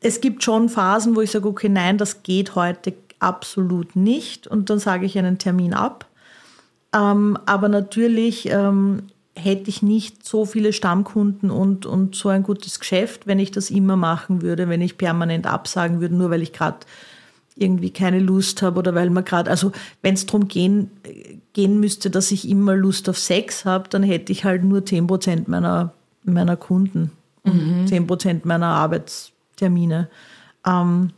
es 0.00 0.20
gibt 0.20 0.44
schon 0.44 0.68
Phasen, 0.68 1.16
wo 1.16 1.20
ich 1.22 1.30
sage, 1.30 1.48
okay, 1.48 1.68
nein, 1.68 1.98
das 1.98 2.22
geht 2.22 2.54
heute 2.54 2.94
absolut 3.18 3.96
nicht. 3.96 4.46
Und 4.46 4.70
dann 4.70 4.78
sage 4.78 5.06
ich 5.06 5.18
einen 5.18 5.38
Termin 5.38 5.74
ab. 5.74 6.06
Ähm, 6.94 7.38
aber 7.46 7.68
natürlich 7.68 8.48
ähm, 8.50 9.04
hätte 9.34 9.70
ich 9.70 9.82
nicht 9.82 10.26
so 10.26 10.44
viele 10.44 10.72
Stammkunden 10.72 11.50
und, 11.50 11.86
und 11.86 12.14
so 12.14 12.28
ein 12.28 12.42
gutes 12.42 12.80
Geschäft, 12.80 13.26
wenn 13.26 13.38
ich 13.38 13.50
das 13.50 13.70
immer 13.70 13.96
machen 13.96 14.42
würde, 14.42 14.68
wenn 14.68 14.80
ich 14.80 14.98
permanent 14.98 15.46
absagen 15.46 16.00
würde, 16.00 16.14
nur 16.14 16.30
weil 16.30 16.42
ich 16.42 16.52
gerade 16.52 16.78
irgendwie 17.58 17.90
keine 17.90 18.20
Lust 18.20 18.62
habe 18.62 18.78
oder 18.78 18.94
weil 18.94 19.10
man 19.10 19.24
gerade, 19.24 19.50
also 19.50 19.72
wenn 20.02 20.14
es 20.14 20.26
darum 20.26 20.48
gehen, 20.48 20.90
gehen 21.52 21.80
müsste, 21.80 22.10
dass 22.10 22.30
ich 22.30 22.48
immer 22.48 22.76
Lust 22.76 23.08
auf 23.08 23.18
Sex 23.18 23.64
habe, 23.64 23.88
dann 23.88 24.02
hätte 24.02 24.32
ich 24.32 24.44
halt 24.44 24.64
nur 24.64 24.80
10% 24.80 25.44
meiner, 25.46 25.92
meiner 26.24 26.56
Kunden 26.56 27.10
und 27.42 27.82
mhm. 27.82 27.86
10% 27.86 28.40
meiner 28.44 28.66
Arbeitstermine. 28.68 30.08
Ähm, 30.66 31.10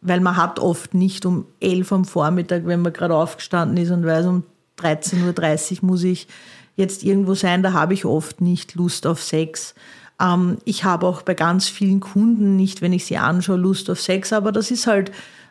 weil 0.00 0.20
man 0.20 0.36
hat 0.36 0.58
oft 0.58 0.92
nicht 0.94 1.24
um 1.24 1.46
11 1.60 1.92
am 1.92 2.04
Vormittag, 2.04 2.66
wenn 2.66 2.82
man 2.82 2.92
gerade 2.92 3.14
aufgestanden 3.14 3.78
ist 3.78 3.90
und 3.90 4.04
weiß, 4.04 4.26
um 4.26 4.44
13.30 4.78 5.82
Uhr 5.82 5.88
muss 5.88 6.02
ich 6.02 6.28
jetzt 6.76 7.04
irgendwo 7.04 7.34
sein, 7.34 7.62
da 7.62 7.72
habe 7.72 7.94
ich 7.94 8.04
oft 8.04 8.40
nicht 8.40 8.74
Lust 8.74 9.06
auf 9.06 9.22
Sex. 9.22 9.74
Ähm, 10.20 10.58
ich 10.64 10.84
habe 10.84 11.06
auch 11.06 11.22
bei 11.22 11.34
ganz 11.34 11.68
vielen 11.68 12.00
Kunden 12.00 12.56
nicht, 12.56 12.82
wenn 12.82 12.92
ich 12.92 13.06
sie 13.06 13.16
anschaue, 13.16 13.56
Lust 13.56 13.88
auf 13.90 14.00
Sex, 14.00 14.32
aber 14.32 14.52
das 14.52 14.70
ist 14.70 14.86
halt 14.86 15.10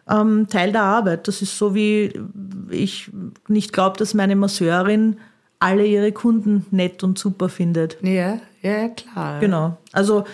ähm, 0.09 0.47
Teil 0.49 0.71
der 0.71 0.83
Arbeit. 0.83 1.27
Das 1.27 1.41
ist 1.41 1.57
so, 1.57 1.75
wie 1.75 2.13
ich 2.69 3.11
nicht 3.47 3.73
glaube, 3.73 3.97
dass 3.97 4.13
meine 4.13 4.35
Masseurin 4.35 5.17
alle 5.59 5.85
ihre 5.85 6.11
Kunden 6.11 6.65
nett 6.71 7.03
und 7.03 7.17
super 7.17 7.47
findet. 7.47 7.97
Ja, 8.01 8.39
ja, 8.61 8.89
klar. 8.89 9.39
Genau. 9.39 9.77
Also 9.91 10.25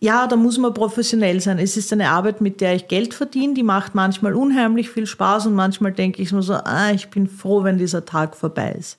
ja, 0.00 0.26
da 0.28 0.36
muss 0.36 0.58
man 0.58 0.74
professionell 0.74 1.40
sein. 1.40 1.58
Es 1.58 1.76
ist 1.76 1.92
eine 1.92 2.10
Arbeit, 2.10 2.40
mit 2.40 2.60
der 2.60 2.74
ich 2.74 2.88
Geld 2.88 3.14
verdiene. 3.14 3.54
Die 3.54 3.64
macht 3.64 3.94
manchmal 3.94 4.34
unheimlich 4.34 4.90
viel 4.90 5.06
Spaß 5.06 5.46
und 5.46 5.54
manchmal 5.54 5.92
denke 5.92 6.22
ich 6.22 6.32
mir 6.32 6.42
so, 6.42 6.54
ah, 6.54 6.92
ich 6.92 7.08
bin 7.08 7.26
froh, 7.26 7.64
wenn 7.64 7.78
dieser 7.78 8.04
Tag 8.04 8.36
vorbei 8.36 8.76
ist. 8.78 8.98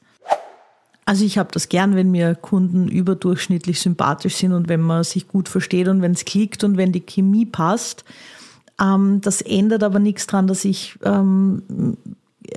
Also 1.05 1.25
ich 1.25 1.37
habe 1.37 1.49
das 1.51 1.69
gern, 1.69 1.95
wenn 1.95 2.11
mir 2.11 2.35
Kunden 2.35 2.87
überdurchschnittlich 2.87 3.79
sympathisch 3.79 4.35
sind 4.35 4.53
und 4.53 4.67
wenn 4.67 4.81
man 4.81 5.03
sich 5.03 5.27
gut 5.27 5.49
versteht 5.49 5.87
und 5.87 6.01
wenn 6.03 6.11
es 6.11 6.25
klickt 6.25 6.63
und 6.63 6.77
wenn 6.77 6.91
die 6.91 6.99
Chemie 6.99 7.45
passt. 7.45 8.03
Ähm, 8.79 9.21
das 9.21 9.41
ändert 9.41 9.83
aber 9.83 9.99
nichts 9.99 10.27
daran, 10.27 10.47
dass 10.47 10.65
ich 10.65 10.97
ähm, 11.03 11.97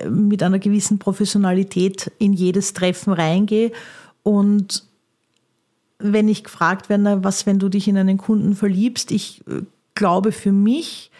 mit 0.09 0.43
einer 0.43 0.59
gewissen 0.59 0.99
Professionalität 0.99 2.11
in 2.19 2.33
jedes 2.33 2.73
Treffen 2.73 3.13
reingehe 3.13 3.73
und 4.23 4.85
wenn 6.03 6.29
ich 6.29 6.45
gefragt 6.45 6.89
werde, 6.89 7.23
was, 7.23 7.47
wenn 7.47 7.59
du 7.59 7.69
dich 7.69 7.89
in 7.89 7.97
einen 7.97 8.19
Kunden 8.19 8.55
verliebst, 8.55 9.11
ich 9.13 9.43
äh, 9.49 9.63
glaube, 9.95 10.33
für 10.33 10.53
mich 10.53 11.11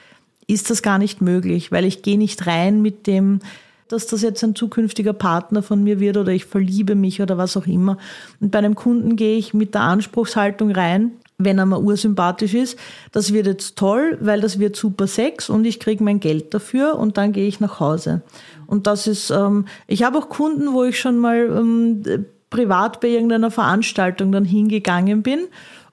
ist 0.47 0.71
das 0.71 0.83
gar 0.83 0.99
nicht 0.99 1.21
möglich, 1.21 1.73
weil 1.73 1.85
ich 1.85 2.03
gehe 2.03 2.19
nicht 2.19 2.47
rein 2.47 2.83
mit 2.83 3.07
dem, 3.07 3.41
dass 3.89 4.07
das 4.07 4.23
jetzt 4.23 4.43
ein 4.43 4.55
zukünftiger 4.55 5.13
Partner 5.13 5.63
von 5.63 5.85
mir 5.85 6.01
wird 6.01 6.17
oder 6.17 6.33
ich 6.33 6.47
verliebe 6.47 6.95
mich 6.95 7.23
oder 7.23 7.39
was 7.39 7.57
auch 7.57 7.67
immer. 7.67 7.97
Und 8.41 8.51
bei 8.51 8.59
einem 8.59 8.75
Kunden 8.75 9.17
gehe 9.17 9.37
ich 9.37 9.55
mit 9.55 9.75
der 9.75 9.83
Anspruchshaltung 9.83 10.73
rein, 10.73 11.13
wenn 11.45 11.59
er 11.59 11.67
mir 11.67 11.81
ursympathisch 11.81 12.55
ist, 12.55 12.79
das 13.13 13.33
wird 13.33 13.47
jetzt 13.47 13.77
toll, 13.77 14.19
weil 14.21 14.41
das 14.41 14.59
wird 14.59 14.77
super 14.77 15.07
Sex 15.07 15.51
und 15.51 15.65
ich 15.65 15.81
kriege 15.81 16.03
mein 16.03 16.21
Geld 16.21 16.55
dafür 16.55 16.99
und 16.99 17.17
dann 17.17 17.33
gehe 17.33 17.47
ich 17.47 17.61
nach 17.61 17.81
Hause. 17.81 18.23
Und 18.67 18.87
das 18.87 19.07
ist, 19.07 19.31
ähm, 19.31 19.67
ich 19.87 20.03
habe 20.03 20.19
auch 20.19 20.29
Kunden, 20.29 20.73
wo 20.73 20.85
ich 20.85 20.99
schon 20.99 21.19
mal 21.19 21.39
ähm, 21.39 22.03
privat 22.51 23.01
bei 23.01 23.09
irgendeiner 23.09 23.51
Veranstaltung 23.51 24.33
dann 24.33 24.45
hingegangen 24.45 25.23
bin 25.23 25.49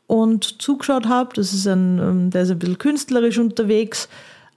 und 0.08 0.62
zugeschaut 0.62 1.08
habe. 1.08 1.32
Das 1.36 1.54
ist 1.54 1.68
ein, 1.68 2.00
ähm, 2.00 2.30
der 2.32 2.44
ist 2.44 2.52
ein 2.52 2.60
bisschen 2.60 2.78
künstlerisch 2.78 3.38
unterwegs. 3.38 4.10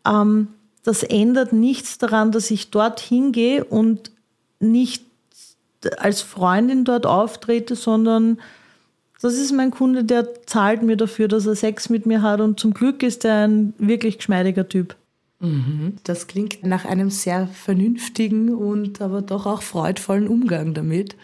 Ähm, 0.07 0.48
das 0.85 1.02
ändert 1.02 1.52
nichts 1.52 1.98
daran, 1.98 2.33
dass 2.33 2.50
ich 2.50 2.70
dort 2.70 3.00
hingehe 3.00 3.64
und 3.64 4.11
nicht 4.59 5.05
als 5.98 6.22
Freundin 6.22 6.85
dort 6.85 7.07
auftrete, 7.07 7.76
sondern 7.76 8.38
das 9.23 9.35
ist 9.35 9.53
mein 9.53 9.71
Kunde, 9.71 10.05
der 10.05 10.29
zahlt 10.47 10.83
mir 10.83 10.97
dafür, 10.97 11.29
dass 11.29 11.47
er 11.47 11.57
Sex 11.57 11.89
mit 11.89 12.07
mir 12.07 12.23
hat 12.23 12.41
und 12.41 12.61
zum 12.61 12.75
Glück 12.75 13.03
ist 13.03 13.25
er 13.25 13.49
ein 13.49 13.75
wirklich 13.79 14.19
geschmeidiger 14.19 14.69
Typ. 14.69 14.97
Mhm. 15.41 15.95
Das 16.05 16.27
klingt 16.27 16.65
nach 16.65 16.85
einem 16.85 17.11
sehr 17.11 17.49
vernünftigen 17.49 18.55
und 18.55 19.01
aber 19.01 19.23
doch 19.23 19.47
auch 19.47 19.63
freudvollen 19.63 20.29
Umgang 20.29 20.75
damit 20.75 21.17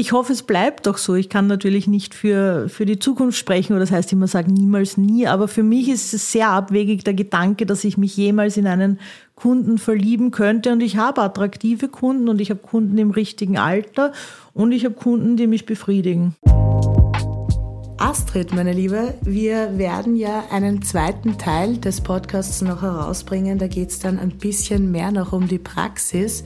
ich 0.00 0.12
hoffe, 0.12 0.32
es 0.32 0.42
bleibt 0.42 0.86
doch 0.86 0.96
so. 0.96 1.14
Ich 1.14 1.28
kann 1.28 1.46
natürlich 1.46 1.86
nicht 1.86 2.14
für, 2.14 2.70
für 2.70 2.86
die 2.86 2.98
Zukunft 2.98 3.38
sprechen 3.38 3.74
oder 3.74 3.80
das 3.80 3.90
heißt 3.90 4.10
immer 4.12 4.28
sagen 4.28 4.52
niemals 4.54 4.96
nie, 4.96 5.26
aber 5.26 5.46
für 5.46 5.62
mich 5.62 5.90
ist 5.90 6.14
es 6.14 6.32
sehr 6.32 6.48
abwegig 6.48 7.04
der 7.04 7.12
Gedanke, 7.12 7.66
dass 7.66 7.84
ich 7.84 7.98
mich 7.98 8.16
jemals 8.16 8.56
in 8.56 8.66
einen 8.66 8.98
Kunden 9.34 9.76
verlieben 9.76 10.30
könnte 10.30 10.72
und 10.72 10.80
ich 10.80 10.96
habe 10.96 11.20
attraktive 11.20 11.88
Kunden 11.88 12.30
und 12.30 12.40
ich 12.40 12.50
habe 12.50 12.60
Kunden 12.60 12.96
im 12.96 13.10
richtigen 13.10 13.58
Alter 13.58 14.12
und 14.54 14.72
ich 14.72 14.86
habe 14.86 14.94
Kunden, 14.94 15.36
die 15.36 15.46
mich 15.46 15.66
befriedigen. 15.66 16.34
Astrid, 18.10 18.52
meine 18.52 18.72
Liebe, 18.72 19.14
wir 19.22 19.78
werden 19.78 20.16
ja 20.16 20.42
einen 20.50 20.82
zweiten 20.82 21.38
Teil 21.38 21.76
des 21.76 22.00
Podcasts 22.00 22.60
noch 22.60 22.82
herausbringen. 22.82 23.56
Da 23.56 23.68
geht 23.68 23.90
es 23.90 24.00
dann 24.00 24.18
ein 24.18 24.36
bisschen 24.36 24.90
mehr 24.90 25.12
noch 25.12 25.32
um 25.32 25.46
die 25.46 25.60
Praxis. 25.60 26.42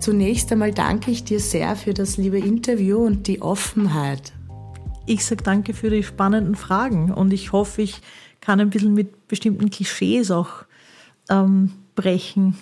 Zunächst 0.00 0.50
einmal 0.50 0.72
danke 0.72 1.10
ich 1.10 1.22
dir 1.22 1.38
sehr 1.38 1.76
für 1.76 1.92
das 1.92 2.16
liebe 2.16 2.38
Interview 2.38 2.96
und 2.96 3.26
die 3.26 3.42
Offenheit. 3.42 4.32
Ich 5.04 5.26
sage 5.26 5.42
danke 5.42 5.74
für 5.74 5.90
die 5.90 6.02
spannenden 6.02 6.54
Fragen 6.54 7.12
und 7.12 7.30
ich 7.34 7.52
hoffe, 7.52 7.82
ich 7.82 8.00
kann 8.40 8.58
ein 8.58 8.70
bisschen 8.70 8.94
mit 8.94 9.28
bestimmten 9.28 9.68
Klischees 9.68 10.30
auch 10.30 10.64
ähm, 11.28 11.72
brechen, 11.94 12.56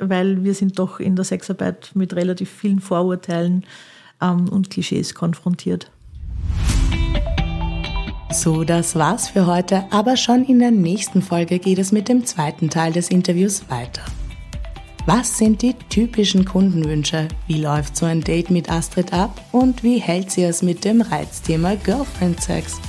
weil 0.00 0.42
wir 0.42 0.54
sind 0.54 0.80
doch 0.80 0.98
in 0.98 1.14
der 1.14 1.24
Sexarbeit 1.24 1.92
mit 1.94 2.16
relativ 2.16 2.50
vielen 2.50 2.80
Vorurteilen 2.80 3.64
ähm, 4.20 4.48
und 4.48 4.68
Klischees 4.68 5.14
konfrontiert. 5.14 5.92
So, 8.32 8.64
das 8.64 8.94
war's 8.94 9.28
für 9.28 9.46
heute, 9.46 9.84
aber 9.90 10.16
schon 10.16 10.44
in 10.44 10.58
der 10.58 10.70
nächsten 10.70 11.20
Folge 11.20 11.58
geht 11.58 11.78
es 11.78 11.92
mit 11.92 12.08
dem 12.08 12.24
zweiten 12.24 12.70
Teil 12.70 12.92
des 12.92 13.10
Interviews 13.10 13.68
weiter. 13.68 14.02
Was 15.04 15.36
sind 15.36 15.60
die 15.60 15.74
typischen 15.90 16.46
Kundenwünsche? 16.46 17.28
Wie 17.46 17.60
läuft 17.60 17.94
so 17.96 18.06
ein 18.06 18.22
Date 18.22 18.50
mit 18.50 18.70
Astrid 18.70 19.12
ab? 19.12 19.38
Und 19.52 19.82
wie 19.82 19.98
hält 19.98 20.30
sie 20.30 20.44
es 20.44 20.62
mit 20.62 20.84
dem 20.84 21.02
Reizthema 21.02 21.74
Girlfriend 21.74 22.40
Sex? 22.40 22.80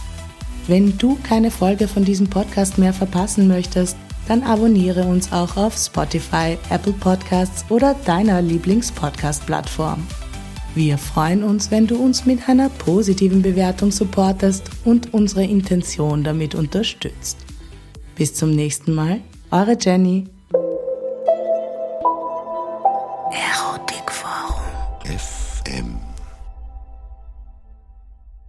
Wenn 0.67 0.97
du 0.97 1.17
keine 1.23 1.51
Folge 1.51 1.89
von 1.89 2.06
diesem 2.06 2.29
Podcast 2.29 2.77
mehr 2.77 2.93
verpassen 2.93 3.47
möchtest, 3.47 3.97
dann 4.29 4.43
abonniere 4.43 5.03
uns 5.03 5.34
auch 5.34 5.58
auf 5.58 5.75
Spotify, 5.75 6.58
Apple 6.69 6.93
Podcasts 6.93 7.65
oder 7.69 7.95
deiner 8.06 8.41
Lieblings-Podcast-Plattform. 8.41 10.08
Wir 10.75 10.97
freuen 10.97 11.43
uns, 11.43 11.69
wenn 11.69 11.86
du 11.86 11.97
uns 11.97 12.25
mit 12.25 12.49
einer 12.49 12.67
positiven 12.67 13.43
Bewertung 13.43 13.91
supportest 13.91 14.71
und 14.83 15.13
unsere 15.13 15.43
Intention 15.43 16.23
damit 16.23 16.55
unterstützt. 16.55 17.38
Bis 18.15 18.33
zum 18.33 18.55
nächsten 18.55 18.95
Mal, 18.95 19.21
eure 19.51 19.77
Jenny. 19.79 20.25